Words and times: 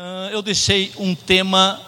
Uh, 0.00 0.30
eu 0.30 0.40
deixei 0.42 0.92
um 0.96 1.12
tema 1.12 1.80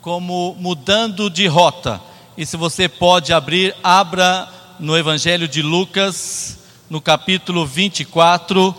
como 0.00 0.56
mudando 0.58 1.30
de 1.30 1.46
rota. 1.46 2.02
E 2.36 2.44
se 2.44 2.56
você 2.56 2.88
pode 2.88 3.32
abrir, 3.32 3.72
abra 3.84 4.52
no 4.80 4.98
Evangelho 4.98 5.46
de 5.46 5.62
Lucas, 5.62 6.58
no 6.90 7.00
capítulo 7.00 7.64
24. 7.64 8.74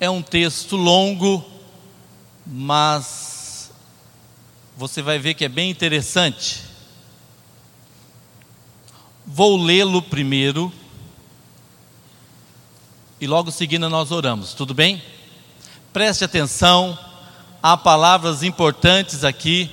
É 0.00 0.10
um 0.10 0.20
texto 0.20 0.74
longo, 0.74 1.48
mas 2.44 3.70
você 4.76 5.00
vai 5.00 5.20
ver 5.20 5.34
que 5.34 5.44
é 5.44 5.48
bem 5.48 5.70
interessante. 5.70 6.64
Vou 9.24 9.56
lê-lo 9.56 10.02
primeiro 10.02 10.72
e 13.20 13.28
logo 13.28 13.52
seguindo 13.52 13.88
nós 13.88 14.10
oramos, 14.10 14.54
tudo 14.54 14.74
bem? 14.74 15.00
Preste 15.92 16.24
atenção 16.24 16.98
há 17.62 17.76
palavras 17.76 18.42
importantes 18.42 19.22
aqui. 19.22 19.70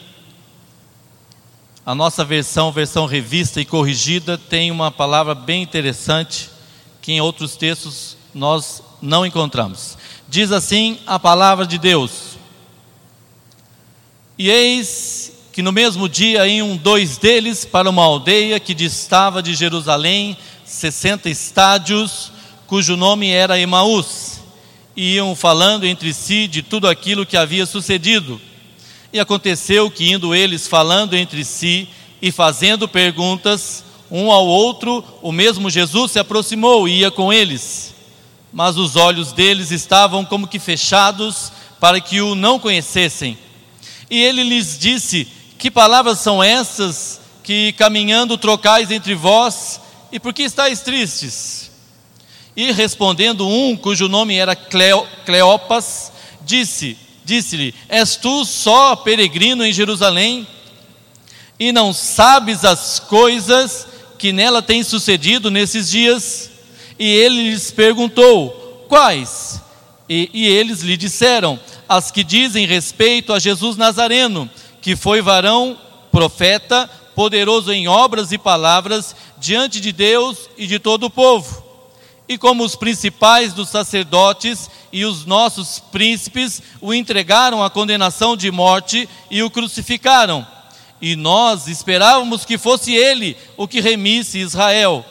A 1.86 1.96
nossa 1.96 2.24
versão, 2.24 2.72
versão 2.72 3.08
revista 3.08 3.60
e 3.60 3.66
corrigida, 3.66 4.38
tem 4.38 4.70
uma 4.70 4.92
palavra 4.92 5.34
bem 5.34 5.64
interessante 5.64 6.52
que 7.02 7.14
em 7.14 7.20
outros 7.22 7.56
textos 7.56 8.16
nós 8.34 8.84
não 9.02 9.26
encontramos. 9.26 9.98
Diz 10.28 10.52
assim 10.52 11.00
a 11.08 11.18
palavra 11.18 11.66
de 11.66 11.80
Deus: 11.80 12.38
E 14.38 14.50
eis 14.50 15.32
que 15.52 15.64
no 15.64 15.72
mesmo 15.72 16.08
dia 16.08 16.48
iam 16.48 16.78
dois 16.78 17.18
deles 17.18 17.66
para 17.66 17.90
uma 17.90 18.04
aldeia 18.04 18.60
que 18.60 18.76
distava 18.76 19.42
de 19.42 19.56
Jerusalém, 19.56 20.38
sessenta 20.64 21.28
estádios, 21.28 22.32
cujo 22.68 22.96
nome 22.96 23.32
era 23.32 23.60
Emaús 23.60 24.39
iam 25.00 25.34
falando 25.34 25.86
entre 25.86 26.14
si 26.14 26.48
de 26.48 26.62
tudo 26.62 26.88
aquilo 26.88 27.26
que 27.26 27.38
havia 27.38 27.66
sucedido. 27.66 28.40
E 29.14 29.20
aconteceu 29.20 29.90
que, 29.90 30.12
indo 30.12 30.36
eles 30.36 30.68
falando 30.68 31.16
entre 31.16 31.46
si 31.46 31.88
e 32.22 32.32
fazendo 32.32 32.88
perguntas, 32.88 33.84
um 34.12 34.32
ao 34.32 34.46
outro, 34.46 35.04
o 35.22 35.32
mesmo 35.32 35.70
Jesus 35.70 36.12
se 36.12 36.20
aproximou 36.20 36.88
e 36.88 37.00
ia 37.00 37.10
com 37.10 37.32
eles. 37.32 37.96
Mas 38.52 38.78
os 38.78 38.96
olhos 38.96 39.32
deles 39.32 39.72
estavam 39.72 40.26
como 40.26 40.48
que 40.48 40.60
fechados 40.60 41.52
para 41.80 42.02
que 42.02 42.20
o 42.20 42.36
não 42.36 42.60
conhecessem. 42.60 43.38
E 44.10 44.22
ele 44.22 44.44
lhes 44.44 44.78
disse: 44.78 45.28
Que 45.58 45.72
palavras 45.72 46.20
são 46.20 46.44
essas 46.44 47.22
que 47.44 47.74
caminhando 47.74 48.38
trocais 48.38 48.92
entre 48.92 49.16
vós, 49.16 49.80
e 50.12 50.20
por 50.20 50.34
que 50.34 50.44
estáis 50.44 50.82
tristes? 50.82 51.69
E 52.56 52.72
respondendo 52.72 53.48
um, 53.48 53.76
cujo 53.76 54.08
nome 54.08 54.36
era 54.36 54.56
Cleo, 54.56 55.06
Cleopas, 55.26 56.12
disse: 56.42 56.98
Disse-lhe: 57.24 57.74
És 57.88 58.16
tu 58.16 58.44
só 58.44 58.96
peregrino 58.96 59.64
em 59.64 59.72
Jerusalém 59.72 60.48
e 61.60 61.72
não 61.72 61.94
sabes 61.94 62.66
as 62.66 63.00
coisas 63.00 63.88
que 64.18 64.34
nela 64.34 64.62
têm 64.62 64.84
sucedido 64.84 65.52
nesses 65.52 65.90
dias? 65.90 66.50
E 66.98 67.08
ele 67.08 67.52
lhes 67.52 67.70
perguntou: 67.70 68.86
Quais? 68.90 69.62
E, 70.10 70.30
e 70.34 70.48
eles 70.48 70.82
lhe 70.82 70.98
disseram: 70.98 71.60
As 71.88 72.10
que 72.10 72.24
dizem 72.24 72.66
respeito 72.66 73.32
a 73.32 73.40
Jesus 73.40 73.78
Nazareno, 73.78 74.50
que 74.82 74.96
foi 74.96 75.22
varão, 75.22 75.78
profeta, 76.12 76.90
poderoso 77.16 77.72
em 77.72 77.88
obras 77.88 78.32
e 78.32 78.38
palavras 78.38 79.16
diante 79.38 79.80
de 79.80 79.92
Deus 79.92 80.50
e 80.58 80.66
de 80.66 80.80
todo 80.80 81.06
o 81.06 81.10
povo 81.10 81.69
e 82.30 82.38
como 82.38 82.64
os 82.64 82.76
principais 82.76 83.54
dos 83.54 83.70
sacerdotes 83.70 84.70
e 84.94 85.04
os 85.04 85.26
nossos 85.26 85.80
príncipes 85.80 86.62
o 86.80 86.94
entregaram 86.94 87.64
à 87.64 87.72
condenação 87.72 88.38
de 88.38 88.52
morte 88.52 89.10
e 89.32 89.42
o 89.42 89.50
crucificaram. 89.50 90.46
E 91.02 91.16
nós 91.16 91.68
esperávamos 91.68 92.46
que 92.46 92.60
fosse 92.60 92.94
ele 92.94 93.36
o 93.58 93.68
que 93.68 93.82
remisse 93.82 94.38
Israel. 94.38 95.04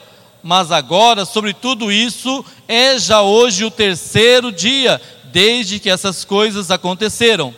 Mas 0.44 0.70
agora, 0.70 1.24
sobre 1.24 1.52
tudo 1.52 1.90
isso, 1.90 2.44
é 2.68 2.96
já 2.96 3.20
hoje 3.20 3.64
o 3.64 3.70
terceiro 3.70 4.52
dia 4.52 5.00
desde 5.24 5.80
que 5.80 5.90
essas 5.90 6.24
coisas 6.24 6.70
aconteceram. 6.70 7.52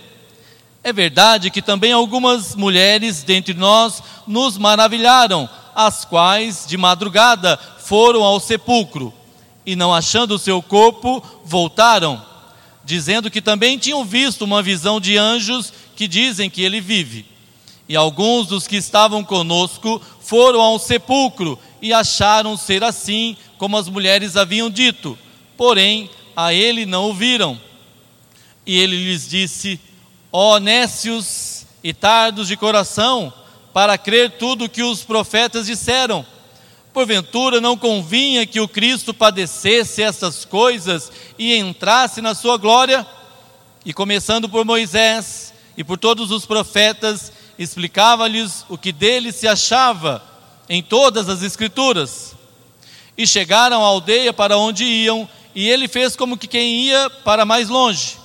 É 0.82 0.90
verdade 0.90 1.50
que 1.50 1.60
também 1.60 1.92
algumas 1.92 2.56
mulheres 2.56 3.22
dentre 3.22 3.52
nós 3.52 4.02
nos 4.26 4.56
maravilharam, 4.56 5.46
as 5.74 6.06
quais, 6.06 6.64
de 6.66 6.78
madrugada, 6.78 7.58
foram 7.84 8.22
ao 8.22 8.40
sepulcro 8.40 9.19
e 9.70 9.76
não 9.76 9.94
achando 9.94 10.34
o 10.34 10.38
seu 10.38 10.60
corpo, 10.60 11.22
voltaram, 11.44 12.20
dizendo 12.84 13.30
que 13.30 13.40
também 13.40 13.78
tinham 13.78 14.04
visto 14.04 14.42
uma 14.42 14.64
visão 14.64 15.00
de 15.00 15.16
anjos 15.16 15.72
que 15.94 16.08
dizem 16.08 16.50
que 16.50 16.60
ele 16.60 16.80
vive. 16.80 17.24
E 17.88 17.94
alguns 17.94 18.48
dos 18.48 18.66
que 18.66 18.74
estavam 18.74 19.22
conosco 19.22 20.02
foram 20.20 20.60
ao 20.60 20.76
sepulcro 20.76 21.56
e 21.80 21.92
acharam 21.92 22.56
ser 22.56 22.82
assim 22.82 23.36
como 23.58 23.76
as 23.76 23.88
mulheres 23.88 24.36
haviam 24.36 24.68
dito, 24.68 25.16
porém 25.56 26.10
a 26.34 26.52
ele 26.52 26.84
não 26.84 27.10
o 27.10 27.14
viram. 27.14 27.56
E 28.66 28.76
ele 28.76 28.96
lhes 28.96 29.28
disse: 29.28 29.78
Ó 30.32 30.56
oh, 30.56 30.60
e 31.84 31.94
tardos 31.94 32.48
de 32.48 32.56
coração, 32.56 33.32
para 33.72 33.96
crer 33.96 34.32
tudo 34.32 34.64
o 34.64 34.68
que 34.68 34.82
os 34.82 35.04
profetas 35.04 35.66
disseram. 35.66 36.26
Porventura 36.92 37.60
não 37.60 37.76
convinha 37.76 38.44
que 38.44 38.60
o 38.60 38.66
Cristo 38.66 39.14
padecesse 39.14 40.02
essas 40.02 40.44
coisas 40.44 41.10
e 41.38 41.54
entrasse 41.56 42.20
na 42.20 42.34
sua 42.34 42.56
glória? 42.56 43.06
E 43.84 43.92
começando 43.92 44.48
por 44.48 44.64
Moisés 44.64 45.54
e 45.76 45.84
por 45.84 45.98
todos 45.98 46.32
os 46.32 46.44
profetas, 46.44 47.32
explicava-lhes 47.56 48.64
o 48.68 48.76
que 48.76 48.90
dele 48.90 49.30
se 49.30 49.46
achava 49.46 50.22
em 50.68 50.82
todas 50.82 51.28
as 51.28 51.42
Escrituras. 51.42 52.34
E 53.16 53.24
chegaram 53.24 53.84
à 53.84 53.86
aldeia 53.86 54.32
para 54.32 54.56
onde 54.56 54.84
iam, 54.84 55.28
e 55.54 55.68
ele 55.68 55.86
fez 55.86 56.16
como 56.16 56.36
que 56.36 56.48
quem 56.48 56.86
ia 56.86 57.08
para 57.08 57.44
mais 57.44 57.68
longe. 57.68 58.16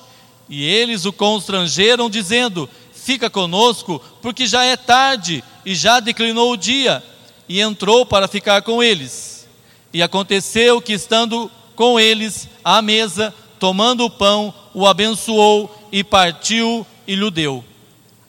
E 0.48 0.64
eles 0.64 1.04
o 1.04 1.12
constrangeram, 1.12 2.10
dizendo: 2.10 2.68
Fica 2.92 3.30
conosco, 3.30 4.02
porque 4.20 4.46
já 4.46 4.64
é 4.64 4.76
tarde 4.76 5.44
e 5.64 5.74
já 5.74 6.00
declinou 6.00 6.52
o 6.52 6.56
dia 6.56 7.02
e 7.48 7.60
entrou 7.60 8.04
para 8.04 8.28
ficar 8.28 8.62
com 8.62 8.82
eles. 8.82 9.48
E 9.92 10.02
aconteceu 10.02 10.80
que, 10.80 10.92
estando 10.92 11.50
com 11.74 11.98
eles 11.98 12.48
à 12.64 12.80
mesa, 12.82 13.34
tomando 13.58 14.04
o 14.04 14.10
pão, 14.10 14.52
o 14.74 14.86
abençoou 14.86 15.88
e 15.92 16.02
partiu 16.04 16.86
e 17.06 17.14
lhe 17.14 17.30
deu. 17.30 17.64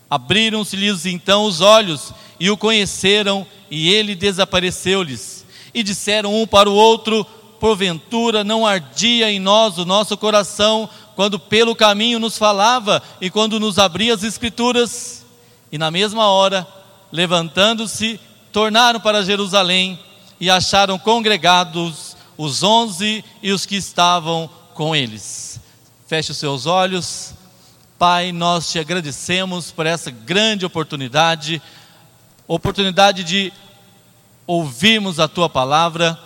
Abriram-se-lhes 0.09 1.05
então 1.05 1.45
os 1.45 1.59
olhos 1.59 2.13
e 2.39 2.49
o 2.49 2.57
conheceram, 2.57 3.45
e 3.69 3.89
ele 3.89 4.15
desapareceu-lhes. 4.15 5.45
E 5.73 5.83
disseram 5.83 6.33
um 6.33 6.47
para 6.47 6.69
o 6.69 6.73
outro: 6.73 7.25
Porventura 7.59 8.43
não 8.43 8.65
ardia 8.65 9.31
em 9.31 9.39
nós 9.39 9.77
o 9.77 9.85
nosso 9.85 10.15
coração, 10.15 10.89
quando 11.15 11.39
pelo 11.39 11.75
caminho 11.75 12.19
nos 12.19 12.37
falava 12.37 13.01
e 13.19 13.29
quando 13.29 13.59
nos 13.59 13.79
abria 13.79 14.13
as 14.13 14.23
Escrituras? 14.23 15.25
E 15.71 15.77
na 15.77 15.91
mesma 15.91 16.27
hora, 16.27 16.65
levantando-se, 17.11 18.19
tornaram 18.57 18.99
para 18.99 19.23
Jerusalém 19.23 19.99
e 20.39 20.49
acharam 20.49 20.97
congregados 20.97 22.17
os 22.35 22.63
onze 22.63 23.23
e 23.43 23.51
os 23.51 23.67
que 23.67 23.75
estavam 23.75 24.49
com 24.73 24.95
eles. 24.95 25.59
Feche 26.07 26.31
os 26.31 26.39
seus 26.39 26.65
olhos. 26.65 27.35
Pai, 27.99 28.31
nós 28.31 28.71
te 28.71 28.79
agradecemos 28.79 29.69
por 29.69 29.85
essa 29.85 30.09
grande 30.09 30.65
oportunidade, 30.65 31.61
oportunidade 32.47 33.23
de 33.23 33.53
ouvirmos 34.47 35.19
a 35.19 35.27
tua 35.27 35.47
palavra. 35.47 36.19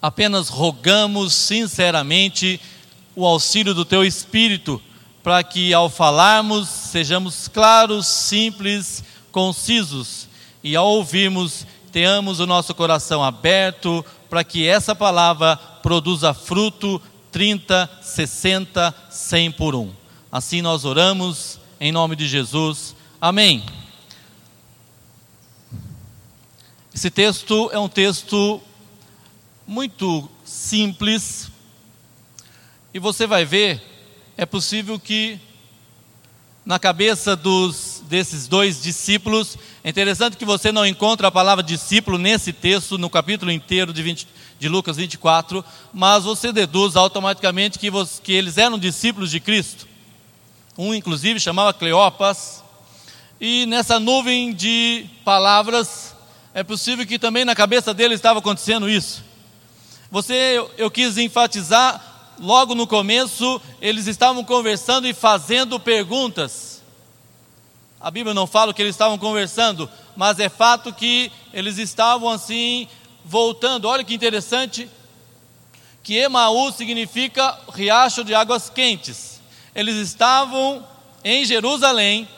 Apenas 0.00 0.48
rogamos 0.48 1.34
sinceramente 1.34 2.58
o 3.14 3.26
auxílio 3.26 3.74
do 3.74 3.84
teu 3.84 4.02
espírito 4.02 4.80
para 5.22 5.44
que 5.44 5.74
ao 5.74 5.90
falarmos 5.90 6.66
sejamos 6.66 7.46
claros, 7.46 8.06
simples, 8.06 9.04
concisos 9.30 10.26
e 10.66 10.74
ao 10.74 10.84
ouvirmos, 10.84 11.64
tenhamos 11.92 12.40
o 12.40 12.46
nosso 12.46 12.74
coração 12.74 13.22
aberto 13.22 14.04
para 14.28 14.42
que 14.42 14.66
essa 14.66 14.96
palavra 14.96 15.56
produza 15.56 16.34
fruto 16.34 17.00
30, 17.30 17.88
60, 18.02 18.92
100 19.08 19.52
por 19.52 19.76
um. 19.76 19.92
Assim 20.30 20.60
nós 20.60 20.84
oramos 20.84 21.60
em 21.78 21.92
nome 21.92 22.16
de 22.16 22.26
Jesus. 22.26 22.96
Amém. 23.20 23.64
Esse 26.92 27.12
texto 27.12 27.70
é 27.72 27.78
um 27.78 27.88
texto 27.88 28.60
muito 29.68 30.28
simples 30.44 31.48
e 32.92 32.98
você 32.98 33.24
vai 33.24 33.44
ver, 33.44 33.80
é 34.36 34.44
possível 34.44 34.98
que 34.98 35.38
na 36.66 36.80
cabeça 36.80 37.36
dos, 37.36 38.02
desses 38.08 38.48
dois 38.48 38.82
discípulos. 38.82 39.56
É 39.86 39.90
interessante 39.90 40.36
que 40.36 40.44
você 40.44 40.72
não 40.72 40.84
encontra 40.84 41.28
a 41.28 41.30
palavra 41.30 41.62
discípulo 41.62 42.18
nesse 42.18 42.52
texto, 42.52 42.98
no 42.98 43.08
capítulo 43.08 43.52
inteiro 43.52 43.92
de, 43.92 44.02
20, 44.02 44.26
de 44.58 44.68
Lucas 44.68 44.96
24, 44.96 45.64
mas 45.94 46.24
você 46.24 46.52
deduz 46.52 46.96
automaticamente 46.96 47.78
que, 47.78 47.88
você, 47.88 48.20
que 48.20 48.32
eles 48.32 48.58
eram 48.58 48.80
discípulos 48.80 49.30
de 49.30 49.38
Cristo. 49.38 49.86
um 50.76 50.92
inclusive 50.92 51.38
chamava 51.38 51.72
Cleopas, 51.72 52.64
e 53.40 53.64
nessa 53.66 54.00
nuvem 54.00 54.52
de 54.52 55.06
palavras, 55.24 56.16
é 56.52 56.64
possível 56.64 57.06
que 57.06 57.16
também 57.16 57.44
na 57.44 57.54
cabeça 57.54 57.94
dele 57.94 58.14
estava 58.14 58.40
acontecendo 58.40 58.90
isso. 58.90 59.22
Você, 60.10 60.34
eu, 60.34 60.68
eu 60.76 60.90
quis 60.90 61.16
enfatizar, 61.16 62.34
logo 62.40 62.74
no 62.74 62.88
começo, 62.88 63.62
eles 63.80 64.08
estavam 64.08 64.42
conversando 64.42 65.06
e 65.06 65.14
fazendo 65.14 65.78
perguntas. 65.78 66.75
A 68.06 68.10
Bíblia 68.12 68.32
não 68.32 68.46
fala 68.46 68.72
que 68.72 68.80
eles 68.80 68.94
estavam 68.94 69.18
conversando, 69.18 69.90
mas 70.16 70.38
é 70.38 70.48
fato 70.48 70.92
que 70.92 71.28
eles 71.52 71.76
estavam 71.76 72.28
assim, 72.28 72.86
voltando. 73.24 73.86
Olha 73.88 74.04
que 74.04 74.14
interessante, 74.14 74.88
que 76.04 76.16
Emaú 76.16 76.70
significa 76.70 77.58
riacho 77.74 78.22
de 78.22 78.32
águas 78.32 78.70
quentes. 78.70 79.40
Eles 79.74 79.96
estavam 79.96 80.86
em 81.24 81.44
Jerusalém 81.44 82.28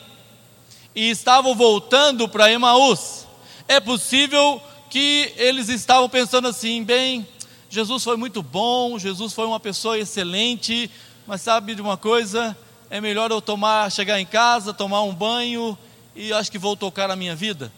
e 0.94 1.11
estavam 1.11 1.55
voltando 1.55 2.26
para 2.26 2.50
Emaús. 2.50 3.26
É 3.69 3.79
possível 3.79 4.62
que 4.88 5.35
eles 5.37 5.69
estavam 5.69 6.09
pensando 6.09 6.49
assim, 6.49 6.82
bem, 6.82 7.29
Jesus 7.69 8.03
foi 8.03 8.17
muito 8.17 8.43
bom, 8.43 8.99
Jesus 8.99 9.35
foi 9.35 9.44
uma 9.44 9.61
pessoa 9.61 9.99
excelente, 9.99 10.91
mas 11.26 11.43
sabe 11.43 11.75
de 11.75 11.82
uma 11.82 11.99
coisa? 11.99 12.56
É 12.90 13.00
melhor 13.00 13.31
eu 13.31 13.40
tomar, 13.40 13.90
chegar 13.90 14.20
em 14.20 14.26
casa, 14.26 14.73
tomar 14.73 15.02
um 15.02 15.14
banho 15.14 15.76
e 16.14 16.32
acho 16.32 16.50
que 16.50 16.58
vou 16.58 16.76
tocar 16.76 17.11
a 17.11 17.17
minha 17.17 17.37
vida. 17.37 17.73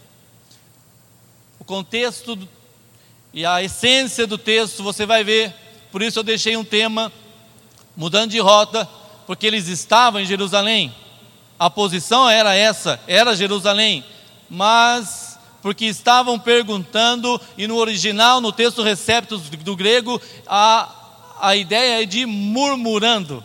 O 1.58 1.64
contexto 1.64 2.38
e 3.32 3.44
a 3.44 3.62
essência 3.62 4.26
do 4.26 4.38
texto 4.38 4.82
você 4.82 5.06
vai 5.06 5.22
ver 5.22 5.54
por 5.90 6.02
isso 6.02 6.18
eu 6.18 6.22
deixei 6.22 6.56
um 6.56 6.64
tema 6.64 7.12
mudando 7.96 8.30
de 8.30 8.38
rota, 8.38 8.88
porque 9.26 9.46
eles 9.46 9.66
estavam 9.66 10.20
em 10.20 10.26
Jerusalém. 10.26 10.94
A 11.58 11.68
posição 11.68 12.28
era 12.28 12.54
essa, 12.54 13.00
era 13.06 13.36
Jerusalém, 13.36 14.04
mas 14.48 15.38
porque 15.60 15.84
estavam 15.84 16.38
perguntando, 16.38 17.38
e 17.58 17.66
no 17.66 17.76
original, 17.76 18.40
no 18.40 18.50
texto 18.50 18.82
receptus 18.82 19.50
do 19.50 19.76
grego, 19.76 20.20
a, 20.46 20.88
a 21.38 21.54
ideia 21.54 22.02
é 22.02 22.06
de 22.06 22.24
murmurando. 22.24 23.44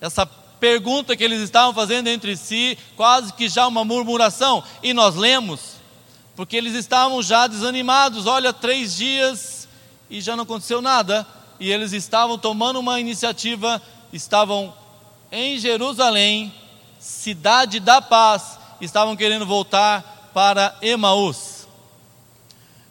Essa 0.00 0.24
pergunta 0.60 1.16
que 1.16 1.24
eles 1.24 1.40
estavam 1.40 1.74
fazendo 1.74 2.08
entre 2.08 2.36
si, 2.36 2.78
quase 2.96 3.32
que 3.32 3.48
já 3.48 3.66
uma 3.66 3.84
murmuração, 3.84 4.62
e 4.82 4.92
nós 4.92 5.14
lemos, 5.14 5.74
porque 6.36 6.56
eles 6.56 6.74
estavam 6.74 7.22
já 7.22 7.46
desanimados. 7.46 8.26
Olha, 8.26 8.52
três 8.52 8.96
dias 8.96 9.68
e 10.08 10.20
já 10.20 10.36
não 10.36 10.44
aconteceu 10.44 10.80
nada 10.80 11.26
e 11.58 11.70
eles 11.70 11.92
estavam 11.92 12.38
tomando 12.38 12.80
uma 12.80 13.00
iniciativa, 13.00 13.80
estavam 14.12 14.74
em 15.30 15.58
Jerusalém, 15.58 16.52
cidade 16.98 17.80
da 17.80 18.00
paz, 18.00 18.58
estavam 18.80 19.16
querendo 19.16 19.46
voltar 19.46 20.30
para 20.32 20.76
Emaús. 20.82 21.66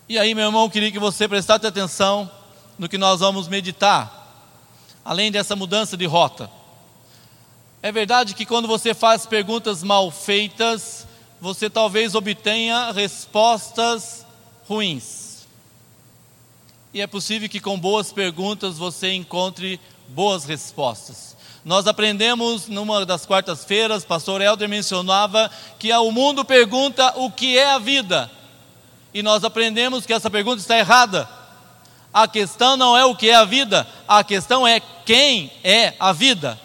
E 0.07 0.17
aí, 0.17 0.33
meu 0.35 0.45
irmão, 0.45 0.69
queria 0.69 0.91
que 0.91 0.99
você 0.99 1.27
prestasse 1.27 1.65
atenção 1.65 2.29
no 2.77 2.89
que 2.89 2.97
nós 2.97 3.19
vamos 3.19 3.47
meditar, 3.47 4.11
além 5.03 5.31
dessa 5.31 5.55
mudança 5.55 5.95
de 5.95 6.05
rota. 6.05 6.49
É 7.83 7.91
verdade 7.91 8.33
que 8.33 8.45
quando 8.45 8.65
você 8.65 8.93
faz 8.93 9.25
perguntas 9.25 9.83
mal 9.83 10.09
feitas, 10.09 11.05
você 11.41 11.69
talvez 11.69 12.15
obtenha 12.15 12.93
respostas 12.93 14.25
ruins. 14.65 15.45
E 16.93 17.01
é 17.01 17.07
possível 17.07 17.49
que 17.49 17.59
com 17.59 17.77
boas 17.77 18.13
perguntas 18.13 18.77
você 18.77 19.11
encontre 19.11 19.81
boas 20.07 20.45
respostas. 20.45 21.35
Nós 21.65 21.85
aprendemos 21.85 22.69
numa 22.69 23.05
das 23.05 23.25
quartas-feiras, 23.25 24.05
pastor 24.05 24.41
Helder 24.41 24.69
mencionava 24.69 25.51
que 25.77 25.91
o 25.91 26.09
mundo 26.09 26.45
pergunta 26.45 27.13
o 27.17 27.29
que 27.29 27.57
é 27.57 27.69
a 27.69 27.79
vida. 27.79 28.31
E 29.13 29.21
nós 29.21 29.43
aprendemos 29.43 30.05
que 30.05 30.13
essa 30.13 30.29
pergunta 30.29 30.61
está 30.61 30.77
errada. 30.79 31.27
A 32.13 32.29
questão 32.29 32.77
não 32.77 32.95
é 32.95 33.03
o 33.03 33.13
que 33.13 33.29
é 33.29 33.35
a 33.35 33.43
vida, 33.43 33.85
a 34.07 34.23
questão 34.23 34.65
é 34.65 34.79
quem 35.05 35.51
é 35.65 35.95
a 35.99 36.13
vida. 36.13 36.62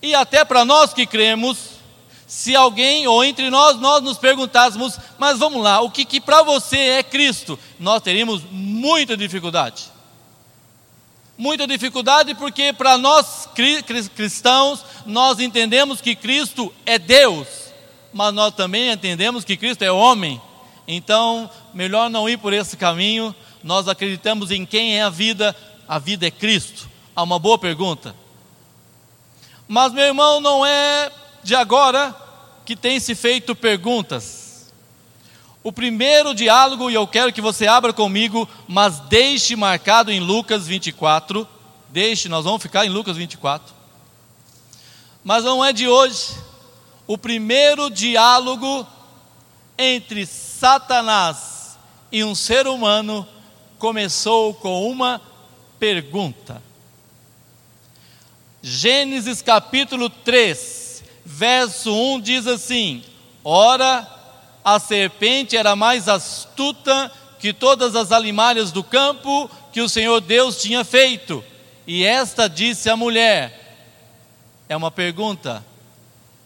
E 0.00 0.14
até 0.14 0.44
para 0.44 0.64
nós 0.64 0.94
que 0.94 1.06
cremos, 1.06 1.78
se 2.26 2.54
alguém 2.54 3.06
ou 3.08 3.24
entre 3.24 3.48
nós 3.50 3.78
nós 3.80 4.02
nos 4.02 4.18
perguntássemos, 4.18 4.98
mas 5.18 5.38
vamos 5.38 5.62
lá, 5.62 5.80
o 5.80 5.90
que, 5.90 6.04
que 6.04 6.20
para 6.20 6.42
você 6.42 6.76
é 6.76 7.02
Cristo? 7.02 7.58
Nós 7.80 8.02
teríamos 8.02 8.42
muita 8.50 9.16
dificuldade. 9.16 9.84
Muita 11.38 11.66
dificuldade 11.66 12.34
porque 12.34 12.72
para 12.72 12.98
nós 12.98 13.48
cristãos 14.14 14.84
nós 15.06 15.40
entendemos 15.40 16.00
que 16.00 16.14
Cristo 16.14 16.72
é 16.84 16.98
Deus, 16.98 17.46
mas 18.12 18.34
nós 18.34 18.54
também 18.54 18.90
entendemos 18.90 19.44
que 19.44 19.56
Cristo 19.56 19.82
é 19.82 19.90
homem. 19.90 20.40
Então, 20.86 21.48
melhor 21.72 22.10
não 22.10 22.28
ir 22.28 22.38
por 22.38 22.52
esse 22.52 22.76
caminho. 22.76 23.34
Nós 23.62 23.88
acreditamos 23.88 24.50
em 24.50 24.64
quem 24.66 24.96
é 24.96 25.02
a 25.02 25.10
vida, 25.10 25.54
a 25.86 25.98
vida 25.98 26.26
é 26.26 26.30
Cristo. 26.30 26.88
Há 27.14 27.22
uma 27.22 27.38
boa 27.38 27.58
pergunta. 27.58 28.14
Mas 29.68 29.92
meu 29.92 30.04
irmão, 30.04 30.40
não 30.40 30.64
é 30.64 31.12
de 31.44 31.54
agora 31.54 32.16
que 32.64 32.74
tem 32.74 32.98
se 32.98 33.14
feito 33.14 33.54
perguntas. 33.54 34.72
O 35.62 35.70
primeiro 35.70 36.34
diálogo, 36.34 36.90
e 36.90 36.94
eu 36.94 37.06
quero 37.06 37.32
que 37.32 37.42
você 37.42 37.66
abra 37.66 37.92
comigo, 37.92 38.48
mas 38.66 39.00
deixe 39.00 39.54
marcado 39.54 40.10
em 40.10 40.20
Lucas 40.20 40.66
24. 40.66 41.46
Deixe, 41.90 42.28
nós 42.28 42.44
vamos 42.44 42.62
ficar 42.62 42.86
em 42.86 42.88
Lucas 42.88 43.16
24. 43.16 43.74
Mas 45.22 45.44
não 45.44 45.62
é 45.62 45.72
de 45.72 45.86
hoje. 45.86 46.34
O 47.06 47.18
primeiro 47.18 47.90
diálogo 47.90 48.86
entre 49.76 50.24
Satanás 50.24 51.78
e 52.10 52.24
um 52.24 52.34
ser 52.34 52.66
humano 52.66 53.26
começou 53.78 54.54
com 54.54 54.88
uma 54.90 55.20
pergunta. 55.78 56.62
Gênesis 58.62 59.40
capítulo 59.40 60.10
3 60.10 61.04
verso 61.24 61.94
1 61.94 62.20
diz 62.20 62.46
assim: 62.46 63.04
Ora, 63.44 64.06
a 64.64 64.80
serpente 64.80 65.56
era 65.56 65.76
mais 65.76 66.08
astuta 66.08 67.12
que 67.38 67.52
todas 67.52 67.94
as 67.94 68.10
alimárias 68.10 68.72
do 68.72 68.82
campo 68.82 69.48
que 69.72 69.80
o 69.80 69.88
Senhor 69.88 70.20
Deus 70.20 70.60
tinha 70.60 70.84
feito. 70.84 71.44
E 71.86 72.04
esta 72.04 72.48
disse 72.48 72.90
à 72.90 72.96
mulher: 72.96 73.78
É 74.68 74.76
uma 74.76 74.90
pergunta, 74.90 75.64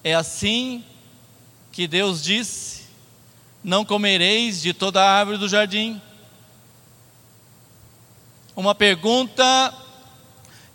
é 0.05 0.15
assim 0.15 0.85
que 1.73 1.87
Deus 1.89 2.23
disse: 2.23 2.83
Não 3.65 3.85
comereis 3.85 4.61
de 4.61 4.75
toda 4.75 5.03
a 5.03 5.11
árvore 5.11 5.39
do 5.39 5.49
jardim? 5.49 6.01
Uma 8.55 8.75
pergunta 8.75 9.73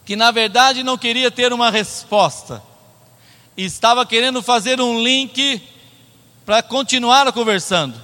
que 0.08 0.16
na 0.16 0.32
verdade 0.32 0.82
não 0.82 0.98
queria 0.98 1.30
ter 1.30 1.54
uma 1.54 1.70
resposta 1.70 2.64
estava 3.66 4.06
querendo 4.06 4.44
fazer 4.44 4.80
um 4.80 5.02
link 5.02 5.62
para 6.46 6.62
continuar 6.62 7.32
conversando. 7.34 7.96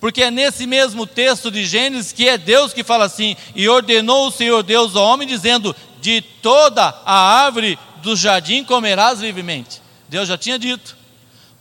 Porque 0.00 0.22
é 0.22 0.30
nesse 0.30 0.66
mesmo 0.66 1.06
texto 1.06 1.50
de 1.50 1.66
Gênesis 1.66 2.12
que 2.12 2.28
é 2.28 2.38
Deus 2.38 2.72
que 2.72 2.84
fala 2.84 3.04
assim: 3.04 3.36
E 3.54 3.68
ordenou 3.68 4.28
o 4.28 4.30
Senhor 4.30 4.62
Deus 4.62 4.96
ao 4.96 5.04
homem, 5.04 5.26
dizendo: 5.26 5.74
De 6.00 6.20
toda 6.20 6.82
a 7.04 7.42
árvore 7.42 7.78
do 7.96 8.16
jardim 8.16 8.64
comerás 8.64 9.20
livremente. 9.20 9.82
Deus 10.08 10.28
já 10.28 10.38
tinha 10.38 10.58
dito. 10.58 10.96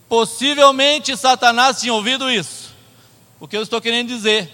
Possivelmente 0.08 1.18
Satanás 1.18 1.82
tinha 1.82 1.94
ouvido 1.94 2.32
isso. 2.32 2.74
O 3.40 3.48
que 3.48 3.58
eu 3.58 3.64
estou 3.64 3.82
querendo 3.82 4.08
dizer? 4.08 4.50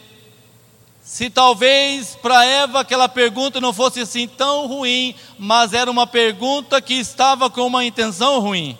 Se 1.03 1.29
talvez 1.29 2.15
para 2.15 2.45
Eva 2.45 2.79
aquela 2.79 3.09
pergunta 3.09 3.59
não 3.59 3.73
fosse 3.73 3.99
assim 3.99 4.25
tão 4.25 4.67
ruim, 4.67 5.13
mas 5.37 5.73
era 5.73 5.91
uma 5.91 6.07
pergunta 6.07 6.81
que 6.81 6.93
estava 6.93 7.49
com 7.49 7.67
uma 7.67 7.83
intenção 7.83 8.39
ruim. 8.39 8.77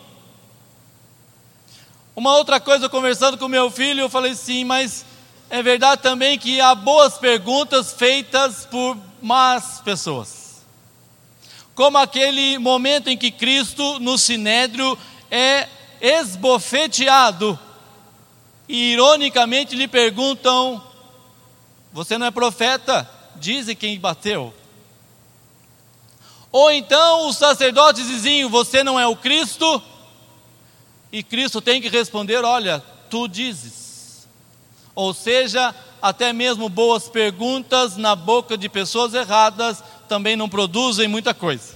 Uma 2.16 2.38
outra 2.38 2.62
coisa, 2.62 2.88
conversando 2.88 3.38
com 3.38 3.50
meu 3.50 3.70
filho, 3.70 4.00
eu 4.00 4.10
falei 4.10 4.36
sim, 4.36 4.64
mas 4.64 5.06
é 5.50 5.62
verdade 5.62 6.02
também 6.02 6.40
que 6.40 6.62
há 6.62 6.74
boas 6.74 7.18
perguntas 7.18 7.92
feitas 7.92 8.66
por 8.68 8.98
más 9.22 9.82
pessoas. 9.84 10.64
Como 11.76 11.98
aquele 11.98 12.58
momento 12.58 13.10
em 13.10 13.18
que 13.18 13.32
Cristo, 13.32 14.00
no 14.00 14.18
sinédrio, 14.18 14.98
é 15.30 15.68
esbofeteado 16.00 17.60
e 18.70 18.94
ironicamente 18.94 19.76
lhe 19.76 19.88
perguntam 19.90 20.93
você 21.94 22.18
não 22.18 22.26
é 22.26 22.32
profeta, 22.32 23.08
dizem 23.36 23.76
quem 23.76 24.00
bateu. 24.00 24.52
Ou 26.52 26.72
então 26.72 27.28
os 27.28 27.38
sacerdotes 27.38 28.08
diziam: 28.08 28.50
Você 28.50 28.84
não 28.84 29.00
é 29.00 29.08
o 29.08 29.16
Cristo? 29.16 29.82
E 31.12 31.22
Cristo 31.22 31.62
tem 31.62 31.80
que 31.80 31.90
responder: 31.90 32.44
Olha, 32.44 32.84
tu 33.10 33.28
dizes. 33.28 34.28
Ou 34.96 35.14
seja, 35.14 35.74
até 36.02 36.34
mesmo 36.34 36.68
boas 36.68 37.08
perguntas 37.08 37.96
na 37.96 38.16
boca 38.16 38.58
de 38.58 38.68
pessoas 38.68 39.14
erradas 39.14 39.84
também 40.08 40.36
não 40.36 40.50
produzem 40.50 41.08
muita 41.08 41.34
coisa. 41.34 41.76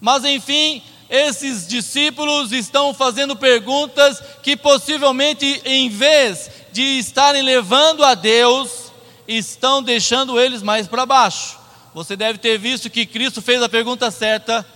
Mas 0.00 0.24
enfim, 0.24 0.82
esses 1.08 1.66
discípulos 1.66 2.52
estão 2.52 2.94
fazendo 2.94 3.36
perguntas 3.36 4.22
que 4.42 4.56
possivelmente, 4.56 5.60
em 5.64 5.88
vez 5.88 6.50
de 6.72 6.98
estarem 6.98 7.42
levando 7.42 8.04
a 8.04 8.14
Deus, 8.14 8.89
estão 9.36 9.82
deixando 9.82 10.38
eles 10.40 10.62
mais 10.62 10.88
para 10.88 11.06
baixo. 11.06 11.58
Você 11.94 12.16
deve 12.16 12.38
ter 12.38 12.58
visto 12.58 12.90
que 12.90 13.06
Cristo 13.06 13.40
fez 13.40 13.62
a 13.62 13.68
pergunta 13.68 14.10
certa. 14.10 14.66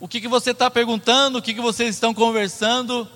O 0.00 0.06
que, 0.06 0.20
que 0.20 0.28
você 0.28 0.50
está 0.50 0.70
perguntando? 0.70 1.38
O 1.38 1.42
que, 1.42 1.54
que 1.54 1.60
vocês 1.60 1.94
estão 1.94 2.14
conversando? 2.14 3.08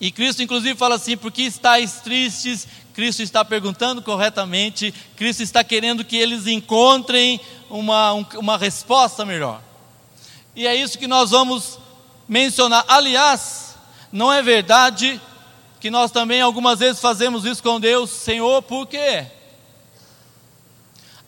E 0.00 0.10
Cristo, 0.10 0.42
inclusive, 0.42 0.78
fala 0.78 0.96
assim: 0.96 1.16
por 1.16 1.30
que 1.30 1.42
estáis 1.42 2.00
tristes? 2.00 2.66
Cristo 2.92 3.22
está 3.22 3.44
perguntando 3.44 4.00
corretamente, 4.00 4.94
Cristo 5.16 5.42
está 5.42 5.64
querendo 5.64 6.04
que 6.04 6.16
eles 6.16 6.46
encontrem 6.46 7.40
uma, 7.68 8.12
uma 8.12 8.56
resposta 8.56 9.24
melhor. 9.24 9.60
E 10.54 10.64
é 10.64 10.76
isso 10.76 10.98
que 10.98 11.08
nós 11.08 11.30
vamos 11.32 11.78
mencionar. 12.28 12.84
Aliás, 12.86 13.74
não 14.12 14.32
é 14.32 14.40
verdade 14.40 15.20
que 15.80 15.90
nós 15.90 16.12
também 16.12 16.40
algumas 16.40 16.78
vezes 16.78 17.00
fazemos 17.00 17.44
isso 17.44 17.62
com 17.62 17.80
Deus, 17.80 18.10
Senhor, 18.10 18.62
por 18.62 18.86
quê? 18.86 19.26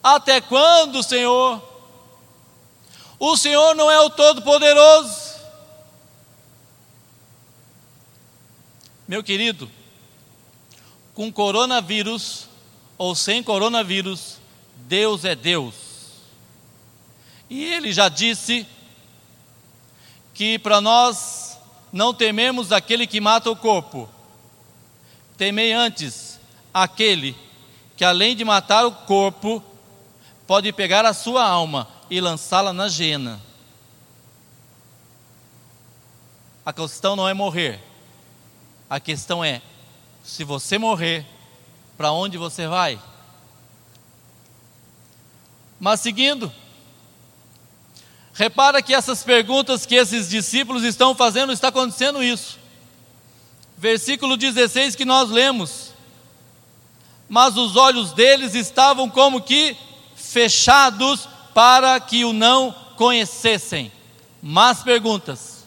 Até 0.09 0.41
quando, 0.41 1.03
Senhor? 1.03 1.61
O 3.19 3.37
Senhor 3.37 3.75
não 3.75 3.91
é 3.91 3.99
o 3.99 4.09
Todo-Poderoso. 4.09 5.35
Meu 9.09 9.21
querido, 9.25 9.69
com 11.13 11.33
coronavírus 11.33 12.47
ou 12.97 13.17
sem 13.17 13.43
coronavírus, 13.43 14.37
Deus 14.77 15.25
é 15.25 15.35
Deus. 15.35 15.75
E 17.51 17.65
Ele 17.65 17.93
já 17.93 18.09
disse 18.09 18.65
que 20.33 20.57
para 20.57 20.81
nós 20.81 21.59
não 21.93 22.15
tememos 22.15 22.71
aquele 22.71 23.09
que 23.09 23.21
mata 23.21 23.51
o 23.51 23.57
corpo, 23.57 24.09
temei 25.37 25.73
antes 25.73 26.39
aquele 26.73 27.37
que 27.97 28.05
além 28.05 28.37
de 28.37 28.45
matar 28.45 28.87
o 28.87 28.93
corpo, 28.93 29.61
pode 30.47 30.73
pegar 30.73 31.05
a 31.05 31.13
sua 31.13 31.45
alma 31.45 31.89
e 32.09 32.21
lançá-la 32.21 32.73
na 32.73 32.89
gena. 32.89 33.41
A 36.65 36.73
questão 36.73 37.15
não 37.15 37.29
é 37.29 37.35
morrer, 37.35 37.81
a 38.89 38.99
questão 38.99 39.45
é: 39.45 39.63
se 40.25 40.45
você 40.45 40.79
morrer, 40.79 41.27
para 41.97 42.13
onde 42.13 42.39
você 42.39 42.67
vai? 42.67 43.01
Mas 45.79 46.01
seguindo, 46.01 46.53
Repara 48.37 48.83
que 48.83 48.93
essas 48.93 49.25
perguntas 49.25 49.87
que 49.87 49.95
esses 49.95 50.29
discípulos 50.29 50.85
estão 50.85 51.15
fazendo, 51.15 51.55
está 51.55 51.69
acontecendo 51.69 52.23
isso. 52.23 52.59
Versículo 53.79 54.37
16 54.37 54.95
que 54.95 55.07
nós 55.07 55.31
lemos. 55.31 55.95
Mas 57.27 57.57
os 57.57 57.77
olhos 57.77 58.13
deles 58.13 58.55
estavam 58.55 59.09
como 59.09 59.41
que 59.41 59.75
fechados 60.37 61.27
para 61.55 61.99
que 61.99 62.27
o 62.27 62.33
não 62.35 62.75
conhecessem. 62.97 63.91
Más 64.43 64.83
perguntas, 64.83 65.65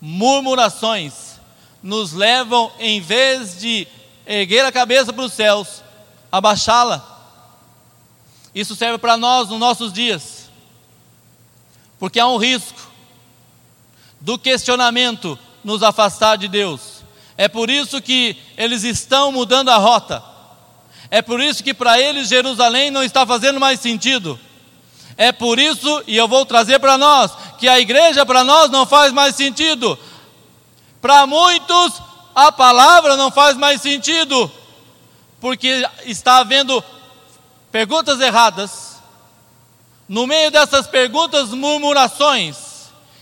murmurações, 0.00 1.38
nos 1.80 2.12
levam, 2.12 2.72
em 2.80 3.00
vez 3.00 3.56
de 3.60 3.86
erguer 4.26 4.64
a 4.64 4.72
cabeça 4.72 5.12
para 5.12 5.24
os 5.24 5.32
céus, 5.32 5.84
abaixá-la. 6.32 7.06
Isso 8.52 8.74
serve 8.74 8.98
para 8.98 9.16
nós 9.16 9.48
nos 9.48 9.60
nossos 9.60 9.92
dias 9.92 10.40
porque 12.00 12.18
há 12.18 12.26
um 12.26 12.38
risco 12.38 12.90
do 14.18 14.38
questionamento 14.38 15.38
nos 15.62 15.82
afastar 15.82 16.36
de 16.36 16.48
Deus. 16.48 17.04
É 17.36 17.46
por 17.46 17.68
isso 17.68 18.00
que 18.00 18.38
eles 18.56 18.82
estão 18.84 19.30
mudando 19.30 19.68
a 19.68 19.76
rota. 19.76 20.24
É 21.10 21.20
por 21.20 21.40
isso 21.40 21.64
que 21.64 21.74
para 21.74 22.00
eles 22.00 22.28
Jerusalém 22.28 22.90
não 22.90 23.02
está 23.02 23.26
fazendo 23.26 23.58
mais 23.58 23.80
sentido. 23.80 24.38
É 25.16 25.32
por 25.32 25.58
isso, 25.58 26.02
e 26.06 26.16
eu 26.16 26.28
vou 26.28 26.46
trazer 26.46 26.78
para 26.78 26.96
nós, 26.96 27.32
que 27.58 27.68
a 27.68 27.78
igreja 27.80 28.24
para 28.24 28.44
nós 28.44 28.70
não 28.70 28.86
faz 28.86 29.12
mais 29.12 29.34
sentido. 29.34 29.98
Para 31.00 31.26
muitos, 31.26 32.00
a 32.34 32.52
palavra 32.52 33.16
não 33.16 33.30
faz 33.30 33.56
mais 33.56 33.80
sentido, 33.80 34.50
porque 35.40 35.86
está 36.06 36.38
havendo 36.38 36.82
perguntas 37.72 38.20
erradas, 38.20 39.00
no 40.08 40.26
meio 40.26 40.50
dessas 40.50 40.86
perguntas, 40.86 41.50
murmurações. 41.50 42.56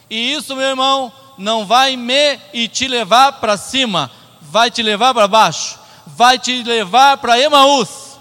E 0.09 0.33
isso, 0.33 0.57
meu 0.57 0.69
irmão, 0.69 1.13
não 1.37 1.67
vai 1.67 1.97
me 1.97 2.39
e 2.53 2.67
te 2.67 2.89
levar 2.89 3.33
para 3.41 3.57
cima, 3.57 4.11
vai 4.41 4.71
te 4.71 4.83
levar 4.83 5.13
para 5.13 5.29
baixo, 5.29 5.78
vai 6.17 6.39
te 6.39 6.63
levar 6.63 7.19
para 7.19 7.39
Emaús, 7.39 8.19